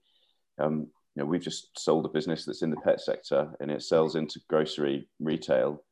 Um, 0.58 0.88
you 1.14 1.22
know 1.22 1.24
we've 1.24 1.40
just 1.40 1.78
sold 1.78 2.04
a 2.04 2.10
business 2.10 2.44
that's 2.44 2.60
in 2.60 2.70
the 2.70 2.76
pet 2.76 3.00
sector 3.00 3.50
and 3.58 3.70
it 3.70 3.82
sells 3.82 4.16
into 4.16 4.38
grocery 4.50 5.08
retail 5.18 5.82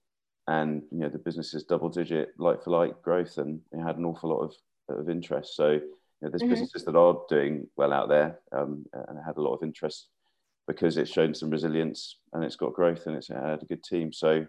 and 0.49 0.83
you 0.91 0.99
know 0.99 1.11
the 1.11 1.19
business 1.19 1.53
is 1.53 1.65
double 1.65 1.91
digit 1.91 2.31
like 2.39 2.65
for 2.65 2.71
like 2.71 3.01
growth 3.03 3.37
and 3.37 3.61
it 3.71 3.83
had 3.83 3.99
an 3.99 4.07
awful 4.07 4.31
lot 4.31 4.41
of, 4.41 4.55
of 4.99 5.11
interest. 5.11 5.55
So 5.55 5.73
you 5.73 5.81
know, 6.23 6.31
there's 6.31 6.41
mm-hmm. 6.41 6.51
businesses 6.51 6.85
that 6.87 6.97
are 6.97 7.21
doing 7.29 7.69
well 7.77 7.93
out 7.93 8.09
there 8.09 8.41
um, 8.53 8.85
and 8.93 9.19
it 9.19 9.23
had 9.25 9.37
a 9.37 9.43
lot 9.43 9.55
of 9.55 9.63
interest 9.63 10.09
because 10.67 10.97
it's 10.97 11.13
shown 11.13 11.35
some 11.35 11.51
resilience 11.51 12.17
and 12.33 12.43
it's 12.43 12.57
got 12.57 12.73
growth 12.73 13.07
and 13.07 13.15
it's 13.15 13.29
had 13.29 13.63
a 13.63 13.67
good 13.67 13.85
team. 13.85 14.11
So 14.11 14.33
you 14.33 14.47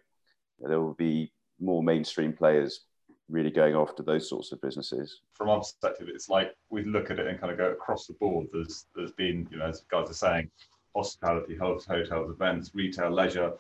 know, 0.62 0.70
there 0.70 0.82
will 0.82 0.94
be 0.94 1.34
more 1.60 1.84
mainstream 1.84 2.32
players 2.32 2.86
really 3.30 3.52
going 3.52 3.76
after 3.76 4.02
those 4.02 4.28
sorts 4.30 4.54
of 4.54 4.62
businesses. 4.62 5.20
From 5.34 5.50
our 5.50 5.60
perspective 5.60 6.08
it's 6.10 6.30
like 6.30 6.56
we 6.70 6.86
look 6.86 7.12
at 7.12 7.20
it 7.20 7.28
and 7.28 7.40
kind 7.42 7.52
of 7.52 7.58
go 7.58 7.72
across 7.72 8.08
the 8.08 8.14
board. 8.14 8.48
There's 8.54 8.86
there's 8.96 9.12
been 9.12 9.50
you 9.52 9.58
know 9.58 9.66
as 9.66 9.82
guys 9.92 10.10
are 10.10 10.14
saying 10.14 10.50
hospitality 10.96 11.56
hotels 11.58 12.32
events 12.32 12.72
retail 12.74 13.12
leisure 13.12 13.54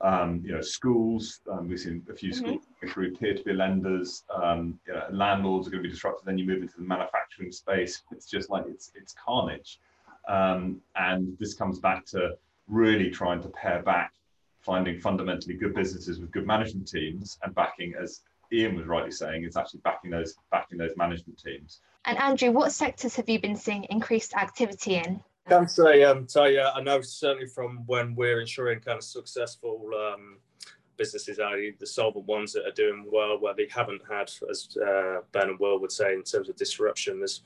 um, 0.00 0.40
you 0.44 0.52
know, 0.52 0.60
schools. 0.60 1.40
Um, 1.50 1.68
we've 1.68 1.80
seen 1.80 2.04
a 2.10 2.14
few 2.14 2.30
mm-hmm. 2.30 2.38
schools 2.38 2.62
through 2.92 3.16
peer-to-peer 3.16 3.54
lenders. 3.54 4.24
Um, 4.34 4.78
you 4.86 4.94
know, 4.94 5.04
landlords 5.10 5.66
are 5.66 5.70
going 5.70 5.82
to 5.82 5.88
be 5.88 5.92
disrupted. 5.92 6.26
Then 6.26 6.38
you 6.38 6.44
move 6.44 6.62
into 6.62 6.76
the 6.76 6.82
manufacturing 6.82 7.52
space. 7.52 8.02
It's 8.12 8.26
just 8.26 8.50
like 8.50 8.64
it's 8.68 8.92
it's 8.94 9.14
carnage. 9.14 9.80
Um, 10.28 10.80
and 10.96 11.36
this 11.38 11.54
comes 11.54 11.78
back 11.78 12.04
to 12.06 12.36
really 12.68 13.10
trying 13.10 13.42
to 13.42 13.48
pare 13.48 13.82
back, 13.82 14.12
finding 14.60 15.00
fundamentally 15.00 15.54
good 15.54 15.74
businesses 15.74 16.20
with 16.20 16.30
good 16.30 16.46
management 16.46 16.86
teams, 16.86 17.38
and 17.42 17.54
backing, 17.54 17.94
as 18.00 18.20
Ian 18.52 18.76
was 18.76 18.86
rightly 18.86 19.10
saying, 19.10 19.44
it's 19.44 19.56
actually 19.56 19.80
backing 19.80 20.10
those 20.10 20.36
backing 20.50 20.78
those 20.78 20.96
management 20.96 21.42
teams. 21.42 21.80
And 22.04 22.18
Andrew, 22.18 22.50
what 22.50 22.72
sectors 22.72 23.16
have 23.16 23.28
you 23.28 23.40
been 23.40 23.56
seeing 23.56 23.84
increased 23.84 24.34
activity 24.34 24.94
in? 24.96 25.20
I 25.48 25.58
can 25.60 25.68
say, 25.68 26.02
um, 26.04 26.26
Talia, 26.26 26.72
I 26.74 26.82
know 26.82 27.00
certainly 27.00 27.46
from 27.46 27.84
when 27.86 28.14
we're 28.14 28.40
ensuring 28.40 28.80
kind 28.80 28.98
of 28.98 29.04
successful 29.04 29.90
um, 29.94 30.36
businesses, 30.98 31.40
i.e., 31.40 31.74
the 31.78 31.86
solvent 31.86 32.26
ones 32.26 32.52
that 32.52 32.66
are 32.66 32.72
doing 32.72 33.06
well, 33.10 33.40
where 33.40 33.54
they 33.54 33.66
haven't 33.70 34.02
had, 34.10 34.30
as 34.50 34.76
uh, 34.76 35.20
Ben 35.32 35.48
and 35.48 35.58
Will 35.58 35.80
would 35.80 35.92
say, 35.92 36.12
in 36.12 36.22
terms 36.22 36.50
of 36.50 36.56
disruption. 36.56 37.20
There's, 37.20 37.42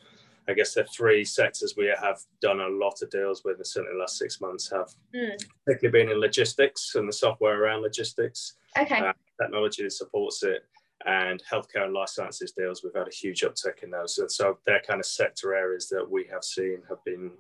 I 0.49 0.55
guess, 0.55 0.75
the 0.75 0.85
three 0.85 1.25
sectors 1.25 1.75
we 1.77 1.93
have 2.01 2.19
done 2.41 2.61
a 2.61 2.69
lot 2.69 3.03
of 3.03 3.11
deals 3.11 3.45
with, 3.45 3.59
and 3.59 3.67
certainly 3.67 3.95
the 3.95 4.01
last 4.01 4.19
six 4.19 4.41
months 4.41 4.69
have, 4.71 4.89
mm. 5.15 5.37
particularly 5.65 6.05
been 6.05 6.13
in 6.13 6.21
logistics 6.21 6.97
and 6.97 7.09
the 7.09 7.13
software 7.13 7.63
around 7.63 7.83
logistics, 7.83 8.55
okay, 8.77 8.99
uh, 8.99 9.13
technology 9.41 9.85
that 9.85 9.93
supports 9.93 10.43
it, 10.43 10.65
and 11.07 11.41
healthcare 11.49 11.85
and 11.85 11.95
life 11.95 12.09
sciences 12.09 12.51
deals. 12.51 12.83
We've 12.83 12.95
had 12.95 13.07
a 13.07 13.15
huge 13.15 13.43
uptick 13.43 13.85
in 13.85 13.91
those, 13.91 14.19
and 14.19 14.33
so 14.33 14.59
they're 14.67 14.83
kind 14.85 14.99
of 14.99 15.07
sector 15.07 15.55
areas 15.55 15.89
that 15.91 16.11
we 16.11 16.27
have 16.33 16.43
seen 16.43 16.79
have 16.89 17.05
been 17.05 17.31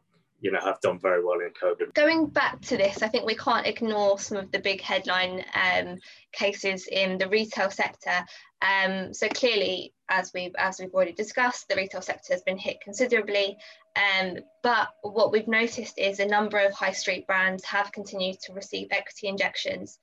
you 0.42 0.50
know 0.50 0.60
have 0.60 0.80
done 0.80 0.98
very 0.98 1.24
well 1.24 1.38
in 1.38 1.50
COVID. 1.50 1.94
Going 1.94 2.26
back 2.26 2.60
to 2.62 2.76
this, 2.76 3.02
I 3.02 3.08
think 3.08 3.24
we 3.24 3.36
can't 3.36 3.66
ignore 3.66 4.18
some 4.18 4.36
of 4.36 4.50
the 4.50 4.58
big 4.58 4.80
headline 4.80 5.44
um, 5.54 5.98
cases 6.32 6.88
in 6.88 7.16
the 7.16 7.28
retail 7.28 7.70
sector. 7.70 8.26
Um, 8.60 9.14
so 9.14 9.28
clearly, 9.28 9.94
as 10.10 10.32
we've 10.34 10.54
as 10.58 10.78
we've 10.80 10.92
already 10.92 11.12
discussed, 11.12 11.68
the 11.68 11.76
retail 11.76 12.02
sector 12.02 12.34
has 12.34 12.42
been 12.42 12.58
hit 12.58 12.80
considerably. 12.80 13.56
Um, 13.96 14.38
but 14.62 14.88
what 15.02 15.32
we've 15.32 15.48
noticed 15.48 15.98
is 15.98 16.18
a 16.18 16.26
number 16.26 16.58
of 16.58 16.72
high 16.72 16.92
street 16.92 17.26
brands 17.26 17.64
have 17.64 17.92
continued 17.92 18.40
to 18.40 18.52
receive 18.52 18.88
equity 18.90 19.28
injections. 19.28 19.98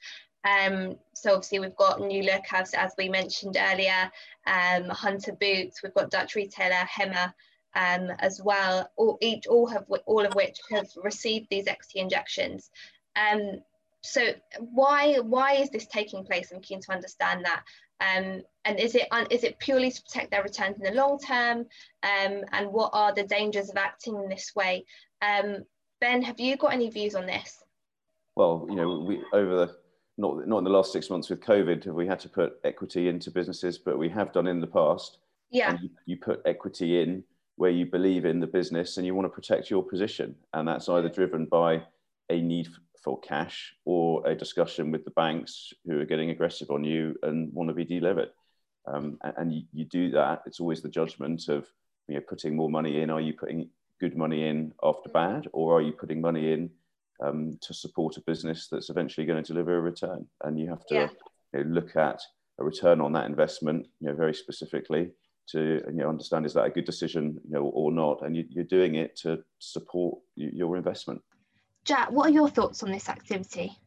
Um, 0.46 0.96
so 1.14 1.34
obviously 1.34 1.60
we've 1.60 1.76
got 1.76 2.00
New 2.00 2.24
Look 2.24 2.46
as, 2.54 2.74
as 2.74 2.94
we 2.98 3.10
mentioned 3.10 3.58
earlier, 3.60 4.10
um, 4.48 4.86
Hunter 4.90 5.34
Boots, 5.34 5.84
we've 5.84 5.94
got 5.94 6.12
Dutch 6.12 6.36
retailer 6.36 6.88
Hema, 6.88 7.34
um, 7.76 8.12
as 8.20 8.42
well, 8.44 8.90
all, 8.96 9.18
each, 9.22 9.48
all, 9.48 9.68
have, 9.68 9.86
all 10.06 10.26
of 10.26 10.34
which 10.34 10.60
have 10.72 10.88
received 11.04 11.48
these 11.50 11.68
equity 11.68 12.00
injections. 12.00 12.70
Um, 13.16 13.62
so 14.02 14.30
why, 14.60 15.16
why 15.20 15.54
is 15.56 15.70
this 15.70 15.88
taking 15.88 16.24
place? 16.24 16.52
I'm 16.52 16.62
keen 16.62 16.82
to 16.82 16.92
understand 16.92 17.46
that. 17.46 17.64
Um, 18.02 18.44
and 18.64 18.80
is 18.80 18.96
it, 18.96 19.08
is 19.30 19.44
it 19.44 19.60
purely 19.60 19.92
to 19.92 20.02
protect 20.02 20.32
their 20.32 20.44
returns 20.44 20.78
in 20.78 20.84
the 20.84 20.92
long 20.92 21.20
term? 21.20 21.60
Um, 22.04 22.44
and 22.54 22.72
what 22.72 22.92
are 22.94 23.14
the 23.14 23.24
dangers 23.24 23.70
of 23.70 23.78
acting 23.78 24.16
in 24.16 24.30
this 24.30 24.54
way? 24.56 24.86
Um, 25.22 25.66
ben, 26.00 26.22
have 26.22 26.40
you 26.40 26.56
got 26.56 26.74
any 26.74 26.90
views 26.90 27.16
on 27.16 27.26
this? 27.26 27.62
Well, 28.36 28.66
you 28.70 28.76
know, 28.76 29.00
we 29.00 29.22
over 29.34 29.56
the 29.56 29.76
not 30.18 30.48
not 30.48 30.60
in 30.60 30.64
the 30.64 30.70
last 30.70 30.94
six 30.94 31.10
months 31.10 31.30
with 31.30 31.42
COVID 31.42 31.84
have 31.86 31.94
we 31.94 32.08
had 32.08 32.20
to 32.22 32.30
put 32.30 32.60
equity 32.64 33.10
into 33.10 33.32
businesses, 33.32 33.78
but 33.78 33.98
we 33.98 34.08
have 34.10 34.32
done 34.32 34.48
in 34.48 34.62
the 34.62 34.68
past. 34.68 35.18
Yeah. 35.50 35.78
You, 35.82 35.90
you, 36.06 36.18
put 36.18 36.42
equity 36.46 37.02
in 37.02 37.24
where 37.60 37.70
you 37.70 37.86
believe 37.86 38.24
in 38.24 38.40
the 38.40 38.48
business 38.48 38.96
and 38.96 39.06
you 39.06 39.14
want 39.14 39.26
to 39.26 39.30
protect 39.30 39.70
your 39.70 39.84
position. 39.84 40.34
And 40.54 40.66
that's 40.66 40.88
either 40.88 41.10
driven 41.10 41.44
by 41.44 41.84
a 42.30 42.40
need 42.40 42.70
for 43.04 43.20
cash 43.20 43.76
or 43.84 44.26
a 44.26 44.34
discussion 44.34 44.92
with 44.92 45.04
the 45.04 45.12
banks 45.12 45.74
who 45.86 46.00
are 46.00 46.06
getting 46.06 46.30
aggressive 46.30 46.72
on 46.72 46.86
you 46.86 47.18
and 47.22 47.54
want 47.54 47.68
to 47.68 47.74
be 47.74 47.84
delivered. 47.84 48.30
Um, 48.88 49.18
and, 49.36 49.52
you, 49.52 49.64
you, 49.74 49.84
do 49.84 50.10
that. 50.12 50.44
It's 50.46 50.62
always 50.62 50.82
the 50.82 50.88
judgment 50.88 51.50
of 51.50 51.68
you 52.08 52.16
know 52.16 52.22
putting 52.22 52.56
more 52.56 52.70
money 52.70 53.02
in. 53.02 53.10
Are 53.10 53.20
you 53.20 53.34
putting 53.34 53.70
good 54.00 54.16
money 54.16 54.48
in 54.48 54.74
after 54.82 55.10
bad, 55.10 55.50
or 55.52 55.78
are 55.78 55.82
you 55.82 55.92
putting 55.92 56.22
money 56.22 56.54
in 56.54 56.70
um, 57.22 57.58
to 57.60 57.74
support 57.74 58.16
a 58.16 58.22
business 58.22 58.70
that's 58.72 58.90
eventually 58.90 59.28
going 59.28 59.44
to 59.44 59.54
deliver 59.54 59.78
a 59.78 59.82
return? 59.82 60.26
And 60.46 60.58
you 60.58 60.70
have 60.70 60.86
to 60.86 60.96
yeah. 60.96 61.10
you 61.54 61.66
know, 61.66 61.72
look 61.72 61.98
at 61.98 62.22
a 62.58 62.64
return 62.64 63.02
on 63.02 63.12
that 63.14 63.26
investment, 63.26 63.86
you 64.00 64.08
know, 64.08 64.16
very 64.16 64.34
specifically, 64.34 65.12
to 65.52 65.82
you 65.88 65.94
know 65.94 66.10
understand 66.10 66.46
is 66.46 66.54
that 66.54 66.66
a 66.66 66.70
good 66.70 66.86
decision 66.86 67.40
you 67.46 67.52
know 67.52 67.64
or 67.64 67.92
not 67.92 68.22
and 68.24 68.36
you, 68.36 68.46
are 68.58 68.64
doing 68.64 68.96
it 68.96 69.16
to 69.16 69.40
support 69.60 70.20
your 70.36 70.78
investment 70.78 71.22
jack 71.86 72.12
what 72.12 72.28
are 72.28 72.34
your 72.34 72.50
thoughts 72.50 72.84
on 72.84 72.92
this 72.92 73.10
activity 73.10 73.78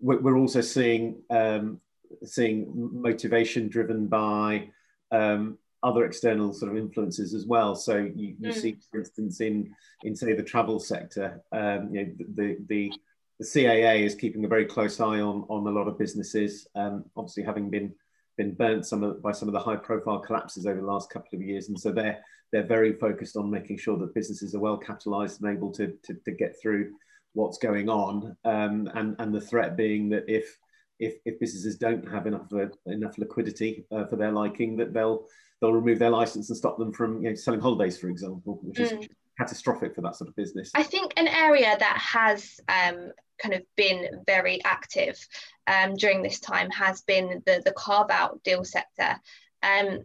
we're 0.00 0.38
also 0.38 0.60
seeing 0.60 1.22
um, 1.30 1.80
seeing 2.24 2.70
motivation 2.92 3.68
driven 3.68 4.06
by 4.06 4.68
um, 5.10 5.58
other 5.82 6.04
external 6.04 6.52
sort 6.52 6.70
of 6.70 6.78
influences 6.78 7.34
as 7.34 7.46
well. 7.46 7.74
So 7.74 7.98
you, 7.98 8.36
you 8.38 8.50
mm. 8.50 8.54
see, 8.54 8.76
for 8.90 8.98
instance, 9.00 9.40
in 9.40 9.74
in 10.02 10.14
say 10.14 10.32
the 10.34 10.42
travel 10.42 10.78
sector, 10.78 11.42
um, 11.52 11.90
you 11.92 12.04
know, 12.04 12.12
the, 12.34 12.58
the 12.68 12.92
the 13.38 13.44
CAA 13.44 14.02
is 14.02 14.14
keeping 14.14 14.44
a 14.44 14.48
very 14.48 14.64
close 14.64 15.00
eye 15.00 15.20
on 15.20 15.44
on 15.48 15.66
a 15.66 15.70
lot 15.70 15.88
of 15.88 15.98
businesses. 15.98 16.66
Um, 16.74 17.04
obviously, 17.16 17.42
having 17.42 17.70
been 17.70 17.94
been 18.36 18.54
burnt 18.54 18.86
some 18.86 19.02
of, 19.02 19.22
by 19.22 19.32
some 19.32 19.48
of 19.48 19.52
the 19.52 19.60
high 19.60 19.76
profile 19.76 20.18
collapses 20.18 20.66
over 20.66 20.80
the 20.80 20.86
last 20.86 21.10
couple 21.10 21.36
of 21.38 21.42
years. 21.42 21.68
And 21.68 21.78
so 21.78 21.92
they're, 21.92 22.20
they're 22.52 22.66
very 22.66 22.92
focused 22.94 23.36
on 23.36 23.50
making 23.50 23.78
sure 23.78 23.98
that 23.98 24.14
businesses 24.14 24.54
are 24.54 24.60
well 24.60 24.76
capitalized 24.76 25.42
and 25.42 25.56
able 25.56 25.72
to, 25.72 25.94
to, 26.04 26.14
to 26.24 26.30
get 26.32 26.54
through 26.60 26.92
what's 27.34 27.58
going 27.58 27.88
on. 27.88 28.36
Um, 28.44 28.90
and, 28.94 29.16
and 29.18 29.34
the 29.34 29.40
threat 29.40 29.76
being 29.76 30.08
that 30.10 30.24
if, 30.28 30.56
if, 30.98 31.14
if 31.24 31.40
businesses 31.40 31.76
don't 31.76 32.08
have 32.10 32.26
enough, 32.26 32.52
uh, 32.52 32.66
enough 32.86 33.18
liquidity 33.18 33.84
uh, 33.90 34.06
for 34.06 34.16
their 34.16 34.32
liking, 34.32 34.76
that 34.76 34.92
they'll, 34.92 35.26
they'll 35.60 35.72
remove 35.72 35.98
their 35.98 36.10
license 36.10 36.50
and 36.50 36.56
stop 36.56 36.78
them 36.78 36.92
from 36.92 37.22
you 37.22 37.30
know, 37.30 37.34
selling 37.34 37.60
holidays, 37.60 37.98
for 37.98 38.08
example, 38.08 38.60
which 38.62 38.80
is 38.80 38.92
mm. 38.92 39.08
catastrophic 39.38 39.94
for 39.94 40.02
that 40.02 40.16
sort 40.16 40.28
of 40.28 40.36
business. 40.36 40.70
I 40.74 40.82
think 40.82 41.12
an 41.16 41.28
area 41.28 41.74
that 41.78 41.98
has 41.98 42.60
um, 42.68 43.12
kind 43.42 43.54
of 43.54 43.62
been 43.76 44.22
very 44.26 44.62
active 44.64 45.18
um, 45.66 45.94
during 45.94 46.22
this 46.22 46.40
time 46.40 46.70
has 46.70 47.02
been 47.02 47.42
the, 47.46 47.62
the 47.64 47.72
carve 47.72 48.10
out 48.10 48.42
deal 48.44 48.64
sector. 48.64 49.16
Um, 49.62 50.00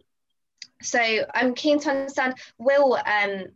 so 0.80 1.00
I'm 1.34 1.54
keen 1.54 1.80
to 1.80 1.90
understand, 1.90 2.34
will 2.58 2.94
um, 2.94 3.46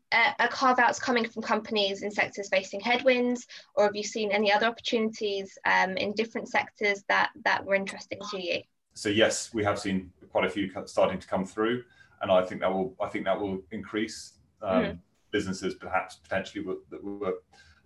a, 0.41 0.49
carve 0.49 0.81
outs 0.81 0.99
coming 0.99 1.29
from 1.29 1.43
companies 1.43 2.03
in 2.03 2.11
sectors 2.11 2.49
facing 2.49 2.81
headwinds, 2.81 3.47
or 3.77 3.85
have 3.85 3.95
you 3.95 4.03
seen 4.03 4.33
any 4.33 4.53
other 4.53 4.67
opportunities 4.67 5.57
um, 5.65 5.97
in 5.97 6.15
different 6.15 6.49
sectors 6.49 7.05
that, 7.09 7.31
that 7.45 7.65
were 7.65 7.77
interesting 7.77 8.19
to 8.33 8.43
you? 8.43 8.63
So 8.95 9.09
yes, 9.09 9.55
we 9.55 9.63
have 9.65 9.79
seen 9.79 10.11
quite 10.31 10.45
a 10.45 10.51
few 10.51 10.71
starting 10.87 11.19
to 11.19 11.27
come 11.27 11.47
through, 11.47 11.85
and 12.21 12.31
I 12.31 12.43
think 12.43 12.61
that 12.61 12.73
will 12.73 12.95
I 13.01 13.09
think 13.09 13.25
that 13.25 13.41
will 13.41 13.63
increase 13.71 14.35
um, 14.61 14.85
mm. 14.85 14.99
businesses 15.31 15.75
perhaps 15.75 16.17
potentially 16.17 16.65
that 16.91 17.03
were 17.03 17.35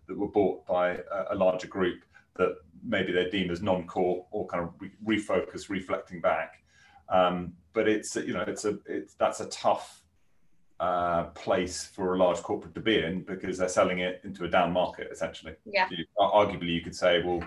that 0.06 0.16
were 0.16 0.28
bought 0.28 0.66
by 0.66 0.98
a, 1.30 1.34
larger 1.34 1.66
group 1.66 2.04
that 2.36 2.54
maybe 2.84 3.12
they're 3.12 3.30
deemed 3.30 3.50
as 3.50 3.62
non-core 3.62 4.26
or 4.30 4.46
kind 4.46 4.64
of 4.64 4.74
re- 4.78 5.18
refocus, 5.18 5.68
reflecting 5.68 6.20
back. 6.20 6.62
Um, 7.08 7.54
but 7.72 7.88
it's 7.88 8.16
you 8.16 8.32
know 8.32 8.44
it's 8.46 8.64
a 8.64 8.78
it's 8.86 9.14
that's 9.14 9.40
a 9.40 9.46
tough 9.46 10.02
uh, 10.80 11.24
place 11.24 11.86
for 11.86 12.14
a 12.14 12.18
large 12.18 12.38
corporate 12.38 12.74
to 12.74 12.80
be 12.80 13.02
in 13.02 13.22
because 13.22 13.58
they're 13.58 13.68
selling 13.68 14.00
it 14.00 14.20
into 14.24 14.44
a 14.44 14.48
down 14.48 14.72
market 14.72 15.08
essentially. 15.10 15.54
Yeah. 15.64 15.88
You, 15.90 16.04
arguably, 16.18 16.68
you 16.68 16.82
could 16.82 16.94
say, 16.94 17.22
well, 17.22 17.42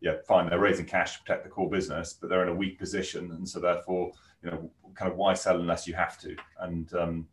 yeah, 0.00 0.16
fine, 0.26 0.48
they're 0.48 0.60
raising 0.60 0.86
cash 0.86 1.16
to 1.16 1.22
protect 1.22 1.44
the 1.44 1.50
core 1.50 1.70
business, 1.70 2.12
but 2.12 2.30
they're 2.30 2.42
in 2.42 2.48
a 2.48 2.54
weak 2.54 2.78
position, 2.78 3.32
and 3.32 3.48
so 3.48 3.58
therefore, 3.58 4.12
you 4.42 4.50
know, 4.50 4.70
kind 4.94 5.10
of 5.10 5.16
why 5.16 5.34
sell 5.34 5.58
unless 5.58 5.88
you 5.88 5.94
have 5.94 6.18
to, 6.20 6.36
and 6.60 6.92
um, 6.94 7.26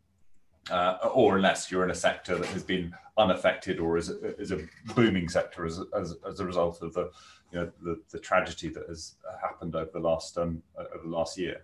uh, 0.72 0.98
or 1.14 1.38
unless 1.38 1.72
you're 1.72 1.84
in 1.84 1.92
a 1.92 1.96
sector 1.96 2.38
that 2.38 2.48
has 2.48 2.64
been 2.64 2.94
unaffected 3.18 3.80
or 3.80 3.98
is, 3.98 4.10
is 4.10 4.52
a 4.52 4.60
booming 4.96 5.30
sector 5.30 5.66
as, 5.66 5.80
as, 5.98 6.16
as 6.28 6.40
a 6.40 6.46
result 6.46 6.82
of 6.82 6.94
the, 6.94 7.12
you 7.52 7.60
know, 7.60 7.72
the, 7.84 8.02
the 8.12 8.20
tragedy 8.20 8.70
that 8.70 8.88
has 8.88 9.16
happened 9.42 9.76
over 9.76 9.90
the 9.94 10.00
last 10.00 10.38
um, 10.38 10.62
over 10.78 11.04
the 11.04 11.16
last 11.16 11.38
year. 11.38 11.62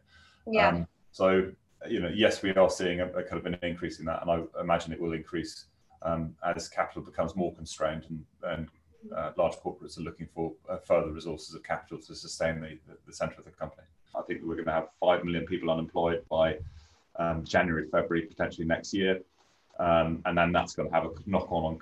Yeah. 0.48 0.70
Um, 0.70 0.88
so 1.12 1.52
you 1.90 2.00
know, 2.00 2.12
yes, 2.14 2.44
we 2.44 2.54
are 2.54 2.70
seeing 2.70 3.00
a, 3.00 3.08
a, 3.08 3.24
kind 3.24 3.40
of 3.40 3.46
an 3.46 3.58
increase 3.64 4.00
in 4.00 4.06
that, 4.06 4.22
and 4.22 4.32
I 4.32 4.62
imagine 4.62 4.94
it 4.94 5.02
will 5.02 5.14
increase 5.14 5.66
um, 6.04 6.36
as 6.46 6.68
capital 6.68 7.02
becomes 7.02 7.36
more 7.36 7.54
constrained 7.54 8.06
and, 8.10 8.24
and 8.44 8.68
uh, 9.16 9.32
large 9.38 9.54
corporates 9.54 9.98
are 9.98 10.02
looking 10.02 10.28
for 10.34 10.54
uh, 10.70 10.78
further 10.78 11.12
resources 11.12 11.56
of 11.56 11.64
capital 11.64 12.00
to 12.00 12.16
sustain 12.16 12.62
the, 12.62 12.78
the, 12.88 12.98
the 13.08 13.14
centre 13.14 13.36
of 13.40 13.46
the 13.46 13.52
company. 13.52 13.84
I 14.16 14.22
think 14.24 14.42
we're 14.44 14.56
going 14.56 14.66
to 14.66 14.74
have 14.74 14.90
five 15.00 15.24
million 15.24 15.46
people 15.46 15.72
unemployed 15.72 16.24
by 16.30 16.58
um, 17.18 17.44
January, 17.44 17.88
February, 17.92 18.26
potentially 18.26 18.66
next 18.66 18.94
year. 18.94 19.22
Um, 19.80 20.22
and 20.26 20.38
then 20.38 20.52
that's 20.52 20.76
going 20.76 20.90
to 20.90 20.94
have 20.94 21.06
a 21.06 21.10
knock 21.26 21.52
on 21.52 21.64
on 21.64 21.80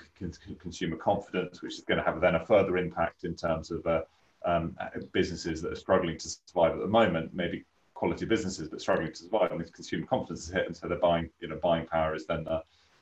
consumer 0.59 0.95
confidence, 0.95 1.61
which 1.61 1.73
is 1.73 1.81
going 1.81 1.97
to 1.97 2.03
have 2.03 2.21
then 2.21 2.35
a 2.35 2.45
further 2.45 2.77
impact 2.77 3.25
in 3.25 3.35
terms 3.35 3.71
of 3.71 3.85
uh, 3.85 4.01
um, 4.45 4.77
businesses 5.11 5.61
that 5.61 5.73
are 5.73 5.75
struggling 5.75 6.17
to 6.17 6.29
survive 6.45 6.73
at 6.73 6.79
the 6.79 6.87
moment, 6.87 7.33
maybe 7.33 7.65
quality 7.93 8.25
businesses 8.25 8.69
but 8.69 8.79
struggling 8.79 9.11
to 9.11 9.23
survive, 9.23 9.51
and 9.51 9.73
consumer 9.73 10.05
confidence 10.05 10.47
is 10.47 10.53
hit, 10.53 10.65
and 10.65 10.75
so 10.75 10.87
their 10.87 10.99
buying, 10.99 11.29
you 11.41 11.49
know, 11.49 11.57
buying 11.61 11.85
power 11.85 12.15
is 12.15 12.25
then, 12.25 12.47
uh, 12.47 12.61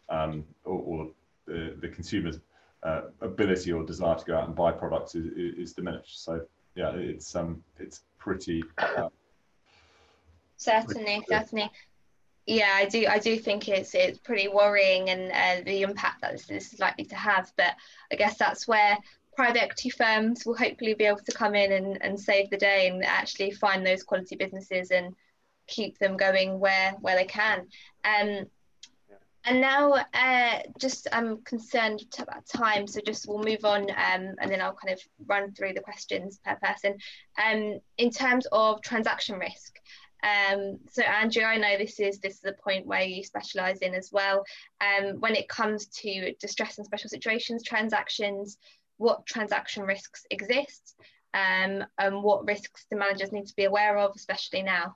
um, 0.10 0.44
or, 0.63 0.80
or 0.80 1.10
the, 1.46 1.76
the 1.80 1.88
consumer's 1.88 2.40
uh, 2.84 3.02
ability 3.22 3.72
or 3.72 3.84
desire 3.84 4.16
to 4.16 4.26
go 4.26 4.36
out 4.36 4.48
and 4.48 4.56
buy 4.56 4.72
products 4.72 5.13
is, 5.13 5.28
is 5.36 5.74
diminished. 5.74 6.24
So 6.24 6.42
yeah, 6.76 6.92
it's 6.96 7.36
um, 7.36 7.63
it's 7.80 8.02
pretty. 8.18 8.63
Uh, 8.78 9.10
certainly, 10.58 11.04
pretty 11.04 11.26
certainly. 11.30 11.72
Yeah, 12.48 12.72
I 12.74 12.86
do. 12.86 13.06
I 13.10 13.20
do 13.20 13.38
think 13.38 13.68
it's 13.68 13.94
it's 13.94 14.20
pretty 14.20 14.48
worrying 14.48 15.10
and 15.10 15.32
uh, 15.32 15.64
the 15.66 15.82
impact 15.82 16.22
that 16.22 16.32
this, 16.32 16.46
this 16.46 16.74
is 16.74 16.80
likely 16.80 17.04
to 17.06 17.16
have. 17.16 17.52
But 17.58 17.76
I 18.10 18.16
guess 18.16 18.38
that's 18.38 18.68
where 18.68 18.98
private 19.36 19.64
equity 19.64 19.90
firms 19.90 20.46
will 20.46 20.56
hopefully 20.56 20.94
be 20.94 21.04
able 21.04 21.20
to 21.20 21.32
come 21.34 21.56
in 21.56 21.74
and, 21.74 22.02
and 22.02 22.20
save 22.20 22.50
the 22.50 22.58
day 22.58 22.88
and 22.88 23.04
actually 23.04 23.52
find 23.52 23.86
those 23.86 24.02
quality 24.02 24.38
businesses 24.38 24.92
and 24.92 25.14
keep 25.68 26.00
them 26.00 26.16
going 26.16 26.58
where 26.58 26.94
where 27.02 27.18
they 27.18 27.26
can. 27.26 27.68
Um, 28.06 28.48
and 29.44 29.62
now, 29.62 29.94
uh, 30.14 30.60
just 30.78 31.08
I'm 31.12 31.42
concerned 31.44 32.04
about 32.18 32.46
time, 32.48 32.88
so 32.88 33.02
just 33.06 33.28
we'll 33.28 33.44
move 33.44 33.66
on, 33.66 33.84
um, 33.90 34.36
and 34.40 34.50
then 34.50 34.62
I'll 34.62 34.74
kind 34.74 34.94
of 34.94 35.02
run 35.26 35.54
through 35.54 35.74
the 35.74 35.82
questions 35.82 36.40
per 36.44 36.56
person. 36.56 36.98
Um, 37.42 37.80
in 37.98 38.10
terms 38.10 38.46
of 38.52 38.82
transaction 38.82 39.38
risk, 39.38 39.77
um, 40.23 40.80
so 40.89 41.03
Andrew, 41.03 41.43
I 41.43 41.58
know 41.58 41.77
this 41.77 41.99
is 41.99 42.19
this 42.19 42.36
is 42.36 42.45
a 42.45 42.53
point 42.53 42.88
where 42.88 43.03
you 43.03 43.23
specialise 43.23 43.80
in 43.80 43.93
as 43.93 44.12
well. 44.12 44.43
Um, 44.82 45.19
when 45.19 45.36
it 45.36 45.47
comes 45.47 45.88
to 45.88 46.34
distress 46.39 46.77
and 46.77 46.86
special 46.86 47.10
situations 47.10 47.63
transactions, 47.63 48.58
what 48.97 49.25
transaction 49.25 49.84
risks 49.84 50.25
exist, 50.32 50.95
um, 51.34 51.84
and 51.99 52.23
what 52.23 52.47
risks 52.47 52.86
the 52.89 52.97
managers 52.97 53.32
need 53.32 53.47
to 53.47 53.56
be 53.56 53.65
aware 53.65 53.97
of, 53.97 54.13
especially 54.15 54.63
now. 54.63 54.95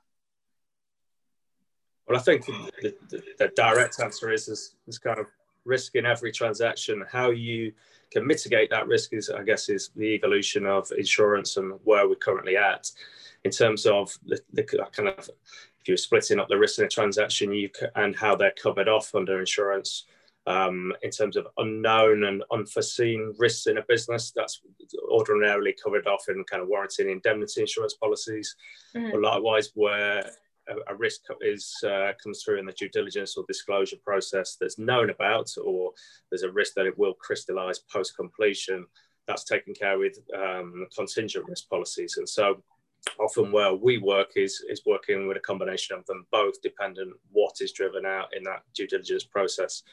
Well, 2.07 2.17
I 2.17 2.23
think 2.23 2.45
the, 2.45 2.95
the, 3.09 3.21
the 3.37 3.47
direct 3.55 3.99
answer 4.01 4.31
is 4.31 4.47
there's, 4.47 4.97
kind 4.97 5.19
of 5.19 5.27
risk 5.65 5.95
in 5.95 6.05
every 6.05 6.31
transaction. 6.31 7.05
How 7.09 7.29
you 7.29 7.71
can 8.11 8.25
mitigate 8.25 8.69
that 8.71 8.87
risk 8.87 9.13
is, 9.13 9.29
I 9.29 9.43
guess, 9.43 9.69
is 9.69 9.91
the 9.95 10.15
evolution 10.15 10.65
of 10.65 10.91
insurance 10.97 11.57
and 11.57 11.79
where 11.83 12.09
we're 12.09 12.15
currently 12.15 12.57
at 12.57 12.91
in 13.43 13.51
terms 13.51 13.85
of 13.85 14.17
the, 14.25 14.39
the 14.53 14.63
kind 14.63 15.09
of 15.09 15.29
if 15.81 15.87
you're 15.87 15.97
splitting 15.97 16.39
up 16.39 16.47
the 16.47 16.57
risk 16.57 16.79
in 16.79 16.85
a 16.85 16.89
transaction, 16.89 17.51
you 17.51 17.69
can, 17.69 17.89
and 17.95 18.15
how 18.15 18.35
they're 18.35 18.53
covered 18.61 18.87
off 18.87 19.15
under 19.15 19.39
insurance. 19.39 20.05
Um, 20.47 20.91
in 21.03 21.11
terms 21.11 21.35
of 21.35 21.45
unknown 21.57 22.23
and 22.23 22.43
unforeseen 22.51 23.35
risks 23.37 23.67
in 23.67 23.77
a 23.77 23.83
business, 23.87 24.31
that's 24.35 24.61
ordinarily 25.07 25.75
covered 25.83 26.07
off 26.07 26.29
in 26.29 26.43
kind 26.45 26.63
of 26.63 26.67
warranty 26.67 27.03
and 27.03 27.11
indemnity 27.11 27.61
insurance 27.61 27.93
policies. 27.93 28.55
Mm. 28.95 29.11
But 29.11 29.21
likewise, 29.21 29.69
where 29.75 30.31
a, 30.87 30.95
risk 30.95 31.21
is 31.41 31.75
uh, 31.83 32.13
comes 32.21 32.43
through 32.43 32.59
in 32.59 32.65
the 32.65 32.71
due 32.71 32.89
diligence 32.89 33.35
or 33.37 33.45
disclosure 33.47 33.97
process 34.03 34.57
that's 34.59 34.79
known 34.79 35.09
about, 35.09 35.49
or 35.63 35.91
there's 36.29 36.43
a 36.43 36.51
risk 36.51 36.73
that 36.73 36.85
it 36.85 36.97
will 36.97 37.13
crystallize 37.13 37.79
post 37.79 38.15
completion, 38.15 38.85
that's 39.27 39.43
taken 39.43 39.73
care 39.73 39.97
with 39.97 40.17
um, 40.35 40.87
contingent 40.95 41.45
risk 41.47 41.69
policies. 41.69 42.17
And 42.17 42.27
so 42.27 42.63
often 43.19 43.51
where 43.51 43.73
we 43.73 43.97
work 43.97 44.31
is 44.35 44.63
is 44.69 44.83
working 44.85 45.27
with 45.27 45.37
a 45.37 45.41
combination 45.41 45.97
of 45.97 46.05
them 46.05 46.25
both 46.31 46.61
dependent 46.61 47.11
what 47.31 47.55
is 47.59 47.71
driven 47.71 48.05
out 48.05 48.27
in 48.35 48.43
that 48.43 48.61
due 48.75 48.87
diligence 48.87 49.23
process 49.23 49.83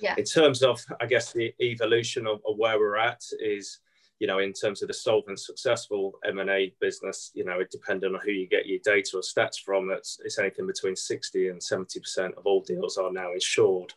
yeah 0.00 0.14
in 0.18 0.24
terms 0.24 0.62
of 0.62 0.84
i 1.00 1.06
guess 1.06 1.32
the 1.32 1.54
evolution 1.60 2.26
of, 2.26 2.40
of 2.46 2.56
where 2.56 2.78
we're 2.78 2.96
at 2.96 3.22
is 3.40 3.78
you 4.18 4.26
know, 4.26 4.38
in 4.38 4.52
terms 4.52 4.82
of 4.82 4.88
the 4.88 4.94
solvent 4.94 5.38
successful 5.38 6.18
M&A 6.24 6.72
business, 6.80 7.30
you 7.34 7.44
know, 7.44 7.60
it 7.60 7.70
depending 7.70 8.14
on 8.14 8.20
who 8.24 8.30
you 8.30 8.48
get 8.48 8.66
your 8.66 8.78
data 8.82 9.18
or 9.18 9.20
stats 9.20 9.60
from, 9.62 9.88
that's 9.88 10.18
it's 10.24 10.38
anything 10.38 10.66
between 10.66 10.96
60 10.96 11.48
and 11.48 11.60
70% 11.60 12.36
of 12.36 12.46
all 12.46 12.62
deals 12.62 12.96
are 12.96 13.12
now 13.12 13.32
insured. 13.32 13.92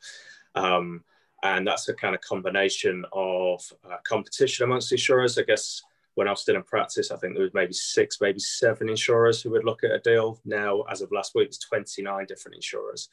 Um, 0.55 1.03
and 1.43 1.65
that's 1.65 1.87
a 1.87 1.93
kind 1.93 2.15
of 2.15 2.21
combination 2.21 3.05
of 3.13 3.61
uh, 3.89 3.95
competition 4.05 4.65
amongst 4.65 4.91
insurers. 4.91 5.37
I 5.37 5.43
guess 5.43 5.83
when 6.19 6.27
I 6.27 6.31
was 6.31 6.41
still 6.41 6.57
in 6.57 6.63
practice, 6.63 7.11
I 7.11 7.15
think 7.15 7.33
there 7.33 7.43
was 7.43 7.53
maybe 7.53 7.71
six, 7.71 8.19
maybe 8.19 8.39
seven 8.39 8.89
insurers 8.89 9.41
who 9.41 9.51
would 9.51 9.63
look 9.63 9.85
at 9.85 9.91
a 9.91 9.99
deal. 9.99 10.37
Now, 10.43 10.81
as 10.91 10.99
of 10.99 11.13
last 11.13 11.33
week, 11.33 11.47
it's 11.47 11.59
29 11.59 12.25
different 12.25 12.55
insurers. 12.55 13.07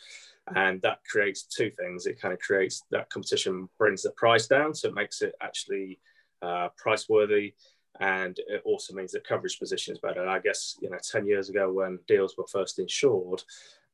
And 0.57 0.83
that 0.83 1.05
creates 1.09 1.45
two 1.45 1.71
things. 1.71 2.07
It 2.07 2.21
kind 2.21 2.35
of 2.35 2.41
creates 2.41 2.83
that 2.91 3.09
competition 3.09 3.69
brings 3.79 4.03
the 4.03 4.11
price 4.11 4.49
down. 4.49 4.75
So 4.75 4.89
it 4.89 4.95
makes 4.95 5.23
it 5.23 5.35
actually 5.41 6.01
uh, 6.43 6.71
price 6.77 7.09
worthy, 7.09 7.55
and 8.01 8.37
it 8.49 8.63
also 8.65 8.93
means 8.93 9.13
that 9.13 9.25
coverage 9.25 9.61
position 9.61 9.95
is 9.95 10.01
better. 10.01 10.27
I 10.27 10.41
guess 10.41 10.77
you 10.81 10.91
know, 10.91 10.99
ten 11.13 11.29
years 11.29 11.49
ago 11.49 11.73
when 11.73 12.01
deals 12.09 12.37
were 12.37 12.49
first 12.49 12.81
insured, 12.81 13.43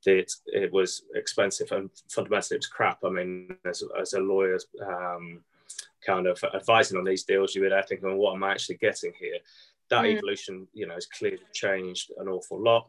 it 0.06 0.32
it 0.46 0.72
was 0.72 1.02
expensive 1.14 1.70
and 1.70 1.90
fundamentally 2.10 2.56
it 2.56 2.60
was 2.60 2.66
crap. 2.66 2.98
I 3.04 3.10
mean, 3.10 3.56
as, 3.66 3.84
as 4.00 4.14
a 4.14 4.20
lawyer, 4.20 4.58
um, 4.86 5.42
kind 6.04 6.26
of 6.26 6.42
advising 6.54 6.98
on 6.98 7.04
these 7.04 7.24
deals, 7.24 7.54
you 7.54 7.62
would 7.62 7.72
I 7.72 7.82
thinking, 7.82 8.08
well, 8.08 8.16
what 8.16 8.34
am 8.34 8.44
I 8.44 8.52
actually 8.52 8.76
getting 8.76 9.12
here? 9.18 9.38
That 9.90 10.04
mm. 10.04 10.16
evolution, 10.16 10.66
you 10.72 10.86
know, 10.86 10.94
has 10.94 11.06
clearly 11.06 11.38
changed 11.52 12.12
an 12.18 12.28
awful 12.28 12.62
lot. 12.62 12.88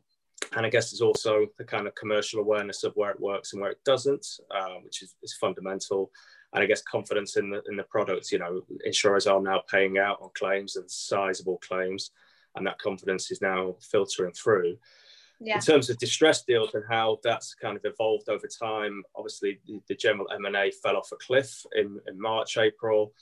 And 0.56 0.65
I 0.65 0.69
guess 0.69 0.91
there's 0.91 1.02
also 1.02 1.47
the 1.58 1.63
kind 1.63 1.88
of 1.88 1.95
commercial 1.95 2.39
awareness 2.39 2.84
of 2.84 2.93
where 2.95 3.12
it 3.12 3.19
works 3.19 3.54
and 3.54 3.62
where 3.62 3.71
it 3.71 3.84
doesn't, 3.86 4.26
uh, 4.52 4.76
which 4.84 5.02
is, 5.02 5.15
is 5.23 5.34
fundamental 5.34 6.12
and 6.54 6.63
I 6.63 6.67
guess 6.67 6.82
confidence 6.84 7.36
in 7.36 7.49
the 7.49 7.62
in 7.67 7.76
the 7.76 7.84
products. 7.84 8.32
You 8.32 8.39
know, 8.39 8.62
insurers 8.86 9.28
are 9.28 9.41
now 9.41 9.62
paying 9.69 9.97
out 9.97 10.19
on 10.21 10.30
claims 10.36 10.76
and 10.76 10.89
sizable 10.89 11.58
claims, 11.58 12.12
and 12.56 12.65
that 12.67 12.80
confidence 12.80 13.32
is 13.32 13.41
now 13.41 13.76
filtering 13.82 14.34
through. 14.34 14.78
Yeah. 15.43 15.56
In 15.56 15.62
terms 15.62 15.89
of 15.89 15.97
distress 15.97 16.43
deals 16.43 16.73
and 16.73 16.84
how 16.89 17.19
that's 17.23 17.53
kind 17.53 17.75
of 17.75 17.84
evolved 17.86 18.29
over 18.29 18.47
time, 18.47 19.03
obviously 19.15 19.60
the, 19.88 19.95
general 19.95 20.27
M&A 20.32 20.71
fell 20.71 20.95
off 20.95 21.12
a 21.12 21.17
cliff 21.17 21.65
in, 21.75 21.99
in 22.08 22.19
March, 22.19 22.58
April. 22.58 23.13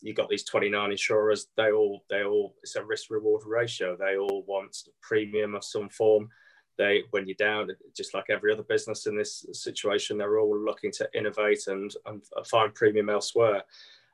You 0.00 0.14
got 0.14 0.28
these 0.28 0.44
29 0.44 0.90
insurers. 0.90 1.46
They 1.56 1.70
all, 1.70 2.04
they 2.10 2.24
all, 2.24 2.54
it's 2.62 2.76
a 2.76 2.84
risk 2.84 3.10
reward 3.10 3.42
ratio. 3.46 3.96
They 3.96 4.16
all 4.16 4.44
want 4.46 4.76
premium 5.00 5.54
of 5.54 5.64
some 5.64 5.88
form 5.88 6.30
they 6.78 7.02
when 7.10 7.26
you're 7.26 7.34
down 7.34 7.68
just 7.94 8.14
like 8.14 8.26
every 8.30 8.52
other 8.52 8.62
business 8.62 9.06
in 9.06 9.16
this 9.16 9.44
situation 9.52 10.16
they're 10.16 10.38
all 10.38 10.56
looking 10.56 10.92
to 10.92 11.08
innovate 11.12 11.66
and, 11.66 11.92
and 12.06 12.22
find 12.46 12.74
premium 12.74 13.10
elsewhere 13.10 13.62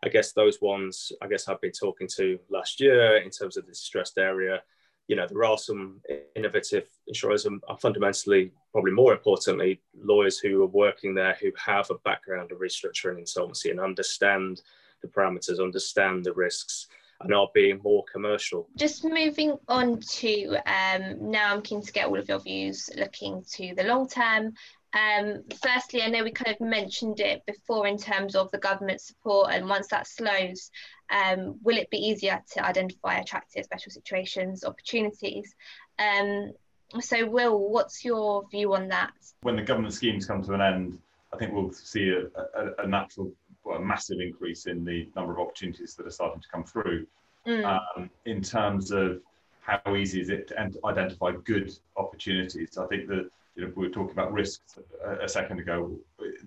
i 0.02 0.08
guess 0.08 0.32
those 0.32 0.60
ones 0.60 1.12
i 1.22 1.28
guess 1.28 1.46
i've 1.46 1.60
been 1.60 1.70
talking 1.70 2.08
to 2.08 2.38
last 2.50 2.80
year 2.80 3.18
in 3.18 3.30
terms 3.30 3.56
of 3.56 3.66
the 3.66 3.72
distressed 3.72 4.18
area 4.18 4.62
you 5.08 5.16
know 5.16 5.26
there 5.28 5.44
are 5.44 5.58
some 5.58 6.00
innovative 6.34 6.86
insurers 7.06 7.46
and 7.46 7.62
fundamentally 7.80 8.52
probably 8.72 8.92
more 8.92 9.12
importantly 9.12 9.80
lawyers 10.02 10.38
who 10.38 10.62
are 10.62 10.66
working 10.66 11.14
there 11.14 11.36
who 11.40 11.50
have 11.56 11.90
a 11.90 11.98
background 12.04 12.50
of 12.52 12.58
restructuring 12.58 13.18
insolvency 13.18 13.70
and 13.70 13.80
understand 13.80 14.62
the 15.02 15.08
parameters 15.08 15.62
understand 15.62 16.24
the 16.24 16.32
risks 16.32 16.86
and 17.20 17.34
are 17.34 17.48
being 17.54 17.80
more 17.82 18.04
commercial. 18.12 18.68
Just 18.76 19.04
moving 19.04 19.56
on 19.68 20.00
to 20.00 20.56
um, 20.66 21.30
now, 21.30 21.54
I'm 21.54 21.62
keen 21.62 21.82
to 21.82 21.92
get 21.92 22.08
all 22.08 22.18
of 22.18 22.28
your 22.28 22.40
views 22.40 22.90
looking 22.96 23.44
to 23.52 23.74
the 23.74 23.84
long 23.84 24.08
term. 24.08 24.52
Um, 24.92 25.42
firstly, 25.62 26.02
I 26.02 26.08
know 26.08 26.22
we 26.22 26.30
kind 26.30 26.54
of 26.54 26.66
mentioned 26.66 27.20
it 27.20 27.44
before 27.46 27.86
in 27.86 27.98
terms 27.98 28.36
of 28.36 28.50
the 28.50 28.58
government 28.58 29.00
support, 29.00 29.52
and 29.52 29.68
once 29.68 29.88
that 29.88 30.06
slows, 30.06 30.70
um, 31.10 31.58
will 31.62 31.76
it 31.76 31.90
be 31.90 31.98
easier 31.98 32.42
to 32.52 32.64
identify 32.64 33.18
attractive 33.18 33.64
special 33.64 33.92
situations 33.92 34.64
opportunities? 34.64 35.54
Um, 35.98 36.52
so, 37.00 37.26
Will, 37.26 37.70
what's 37.70 38.04
your 38.04 38.46
view 38.50 38.74
on 38.74 38.88
that? 38.88 39.12
When 39.42 39.56
the 39.56 39.62
government 39.62 39.94
schemes 39.94 40.26
come 40.26 40.42
to 40.44 40.54
an 40.54 40.60
end, 40.60 40.98
I 41.32 41.36
think 41.36 41.52
we'll 41.52 41.72
see 41.72 42.10
a, 42.10 42.26
a, 42.60 42.84
a 42.84 42.86
natural 42.86 43.32
well, 43.64 43.78
a 43.78 43.84
massive 43.84 44.20
increase 44.20 44.66
in 44.66 44.84
the 44.84 45.08
number 45.16 45.32
of 45.32 45.38
opportunities 45.38 45.94
that 45.94 46.06
are 46.06 46.10
starting 46.10 46.40
to 46.40 46.48
come 46.48 46.64
through. 46.64 47.06
Mm. 47.46 47.80
Um, 47.96 48.10
in 48.24 48.42
terms 48.42 48.90
of 48.90 49.20
how 49.62 49.96
easy 49.96 50.20
is 50.20 50.30
it 50.30 50.48
to 50.48 50.70
identify 50.84 51.32
good 51.44 51.72
opportunities? 51.96 52.78
I 52.78 52.86
think 52.86 53.08
that 53.08 53.30
you 53.56 53.64
know, 53.64 53.72
we 53.74 53.86
were 53.86 53.92
talking 53.92 54.12
about 54.12 54.32
risks 54.32 54.78
a, 55.04 55.24
a, 55.24 55.28
second 55.28 55.60
ago. 55.60 55.92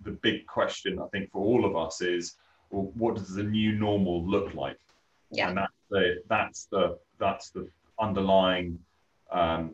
The 0.03 0.11
big 0.11 0.45
question 0.45 0.99
I 0.99 1.07
think 1.07 1.31
for 1.31 1.43
all 1.43 1.65
of 1.65 1.75
us 1.75 2.01
is, 2.01 2.35
well, 2.69 2.91
what 2.95 3.15
does 3.15 3.33
the 3.33 3.43
new 3.43 3.73
normal 3.73 4.23
look 4.25 4.53
like? 4.53 4.79
Yeah. 5.31 5.49
And 5.49 5.57
that's 5.57 5.73
the 5.89 6.23
that's 6.27 6.65
the 6.65 6.97
that's 7.19 7.49
the 7.49 7.67
underlying 7.99 8.79
um, 9.31 9.73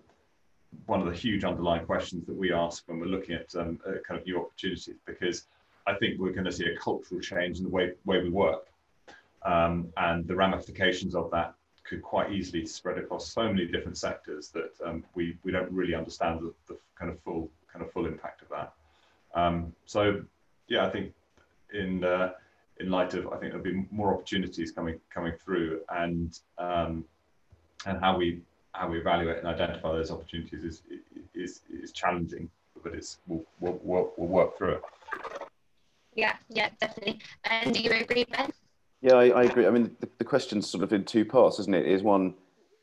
one 0.85 1.01
of 1.01 1.07
the 1.07 1.13
huge 1.13 1.43
underlying 1.43 1.85
questions 1.85 2.25
that 2.25 2.35
we 2.35 2.51
ask 2.51 2.83
when 2.87 2.99
we're 2.99 3.05
looking 3.05 3.35
at 3.35 3.55
um, 3.55 3.79
uh, 3.87 3.93
kind 4.07 4.19
of 4.19 4.25
new 4.25 4.39
opportunities 4.39 4.95
because 5.05 5.45
I 5.85 5.95
think 5.95 6.19
we're 6.19 6.31
going 6.31 6.45
to 6.45 6.51
see 6.51 6.65
a 6.65 6.77
cultural 6.77 7.19
change 7.21 7.57
in 7.57 7.63
the 7.63 7.69
way, 7.69 7.91
way 8.05 8.21
we 8.21 8.29
work. 8.29 8.67
Um, 9.43 9.89
and 9.97 10.25
the 10.25 10.35
ramifications 10.35 11.15
of 11.15 11.29
that 11.31 11.53
could 11.83 12.01
quite 12.01 12.31
easily 12.31 12.65
spread 12.65 12.97
across 12.97 13.27
so 13.27 13.43
many 13.43 13.67
different 13.67 13.97
sectors 13.97 14.49
that 14.49 14.71
um, 14.85 15.03
we, 15.15 15.37
we 15.43 15.51
don't 15.51 15.71
really 15.71 15.93
understand 15.93 16.39
the, 16.39 16.53
the, 16.67 16.79
kind 16.97 17.11
of 17.11 17.19
full 17.21 17.49
kind 17.71 17.83
of 17.83 17.91
full 17.91 18.05
impact 18.05 18.41
of 18.43 18.49
that. 18.49 18.73
Um, 19.33 19.73
so 19.85 20.23
yeah, 20.67 20.85
I 20.85 20.89
think 20.89 21.11
in 21.73 22.03
uh, 22.03 22.31
in 22.79 22.89
light 22.89 23.13
of 23.13 23.27
I 23.27 23.37
think 23.37 23.51
there'll 23.51 23.63
be 23.63 23.85
more 23.91 24.13
opportunities 24.13 24.71
coming 24.71 24.99
coming 25.13 25.33
through 25.43 25.81
and 25.89 26.37
um, 26.57 27.05
and 27.85 27.99
how 27.99 28.17
we 28.17 28.41
how 28.73 28.89
we 28.89 28.99
evaluate 28.99 29.37
and 29.37 29.47
identify 29.47 29.91
those 29.91 30.11
opportunities 30.11 30.63
is 30.63 30.81
is 31.33 31.61
is 31.69 31.91
challenging, 31.91 32.49
but 32.83 32.93
it's 32.93 33.19
we'll, 33.27 33.45
we'll, 33.59 34.11
we'll 34.17 34.27
work 34.27 34.57
through 34.57 34.73
it. 34.73 34.81
Yeah, 36.15 36.35
yeah, 36.49 36.69
definitely. 36.79 37.19
And 37.45 37.73
do 37.73 37.81
you 37.81 37.91
agree, 37.91 38.25
Ben? 38.25 38.51
Yeah, 39.01 39.15
I, 39.15 39.29
I 39.29 39.43
agree. 39.43 39.65
I 39.65 39.71
mean, 39.71 39.95
the, 39.99 40.07
the 40.19 40.23
question's 40.23 40.69
sort 40.69 40.83
of 40.83 40.93
in 40.93 41.03
two 41.03 41.25
parts, 41.25 41.59
isn't 41.59 41.73
it? 41.73 41.87
Is 41.87 42.03
one, 42.03 42.35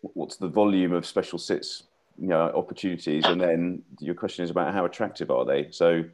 what's 0.03 0.37
the 0.37 0.48
volume 0.48 0.92
of 0.92 1.07
special 1.07 1.38
sits 1.38 1.85
you 2.20 2.29
know 2.29 2.53
opportunities 2.55 3.24
and 3.24 3.40
then 3.40 3.83
your 3.98 4.14
question 4.14 4.44
is 4.44 4.50
about 4.50 4.74
how 4.74 4.85
attractive 4.85 5.31
are 5.31 5.44
they 5.44 5.68
so 5.70 6.05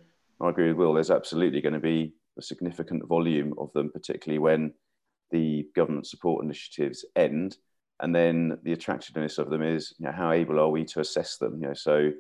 i 0.41 0.49
agree 0.49 0.69
with 0.69 0.77
will 0.77 0.95
there's 0.95 1.11
absolutely 1.11 1.61
going 1.61 1.73
to 1.73 1.81
be 1.81 2.13
a 2.39 2.43
significant 2.43 3.07
volume 3.07 3.55
of 3.59 3.73
them 3.73 3.91
particularly 3.93 4.39
when 4.39 4.73
the 5.31 5.67
government 5.75 6.07
support 6.07 6.45
initiatives 6.45 7.05
end. 7.17 7.57
And 8.01 8.15
then 8.15 8.59
the 8.63 8.73
attractiveness 8.73 9.39
of 9.39 9.51
them 9.51 9.63
is 9.63 9.95
you 9.99 10.07
know 10.07 10.13
how 10.13 10.33
able 10.33 10.61
are 10.61 10.69
we 10.69 10.85
to 10.87 11.01
assess 11.01 11.39
them? 11.39 11.61
You 11.61 11.69
know 11.69 11.75
so 11.75 12.11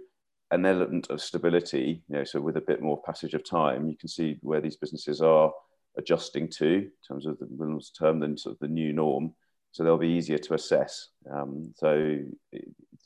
an 0.52 0.64
element 0.64 1.10
of 1.10 1.20
stability 1.20 2.04
you 2.08 2.16
know 2.16 2.22
so 2.22 2.40
with 2.40 2.56
a 2.56 2.60
bit 2.60 2.80
more 2.80 3.02
passage 3.02 3.34
of 3.34 3.42
time 3.42 3.88
you 3.88 3.96
can 3.96 4.08
see 4.08 4.38
where 4.42 4.60
these 4.60 4.76
businesses 4.76 5.20
are 5.20 5.50
adjusting 5.96 6.48
to 6.48 6.66
in 6.66 6.90
terms 7.06 7.26
of 7.26 7.38
the 7.38 7.80
term 7.98 8.20
than 8.20 8.36
sort 8.36 8.54
of 8.54 8.58
the 8.60 8.68
new 8.68 8.92
norm. 8.92 9.34
So 9.72 9.82
they'll 9.82 9.98
be 9.98 10.08
easier 10.08 10.38
to 10.38 10.54
assess. 10.54 11.08
Um, 11.30 11.72
so 11.76 12.18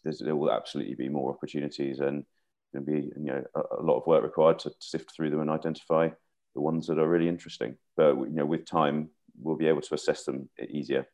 there 0.05 0.37
will 0.37 0.53
absolutely 0.53 0.95
be 0.95 1.09
more 1.09 1.33
opportunities 1.33 2.01
and 2.01 2.25
there'll 2.73 2.87
be 2.87 3.11
you 3.17 3.25
know 3.25 3.43
a, 3.55 3.61
a, 3.81 3.83
lot 3.83 3.99
of 3.99 4.07
work 4.07 4.23
required 4.23 4.59
to 4.61 4.73
sift 4.79 5.15
through 5.15 5.31
them 5.31 5.41
and 5.41 5.51
identify 5.51 6.09
the 6.55 6.61
ones 6.61 6.87
that 6.87 6.99
are 6.99 7.09
really 7.09 7.29
interesting. 7.29 7.77
But 7.97 8.17
you 8.17 8.31
know 8.31 8.47
with 8.47 8.67
time 8.67 9.11
we'll 9.41 9.57
be 9.57 9.69
able 9.69 9.81
to 9.81 9.95
assess 9.95 10.25
them 10.25 10.49
easier 10.69 11.07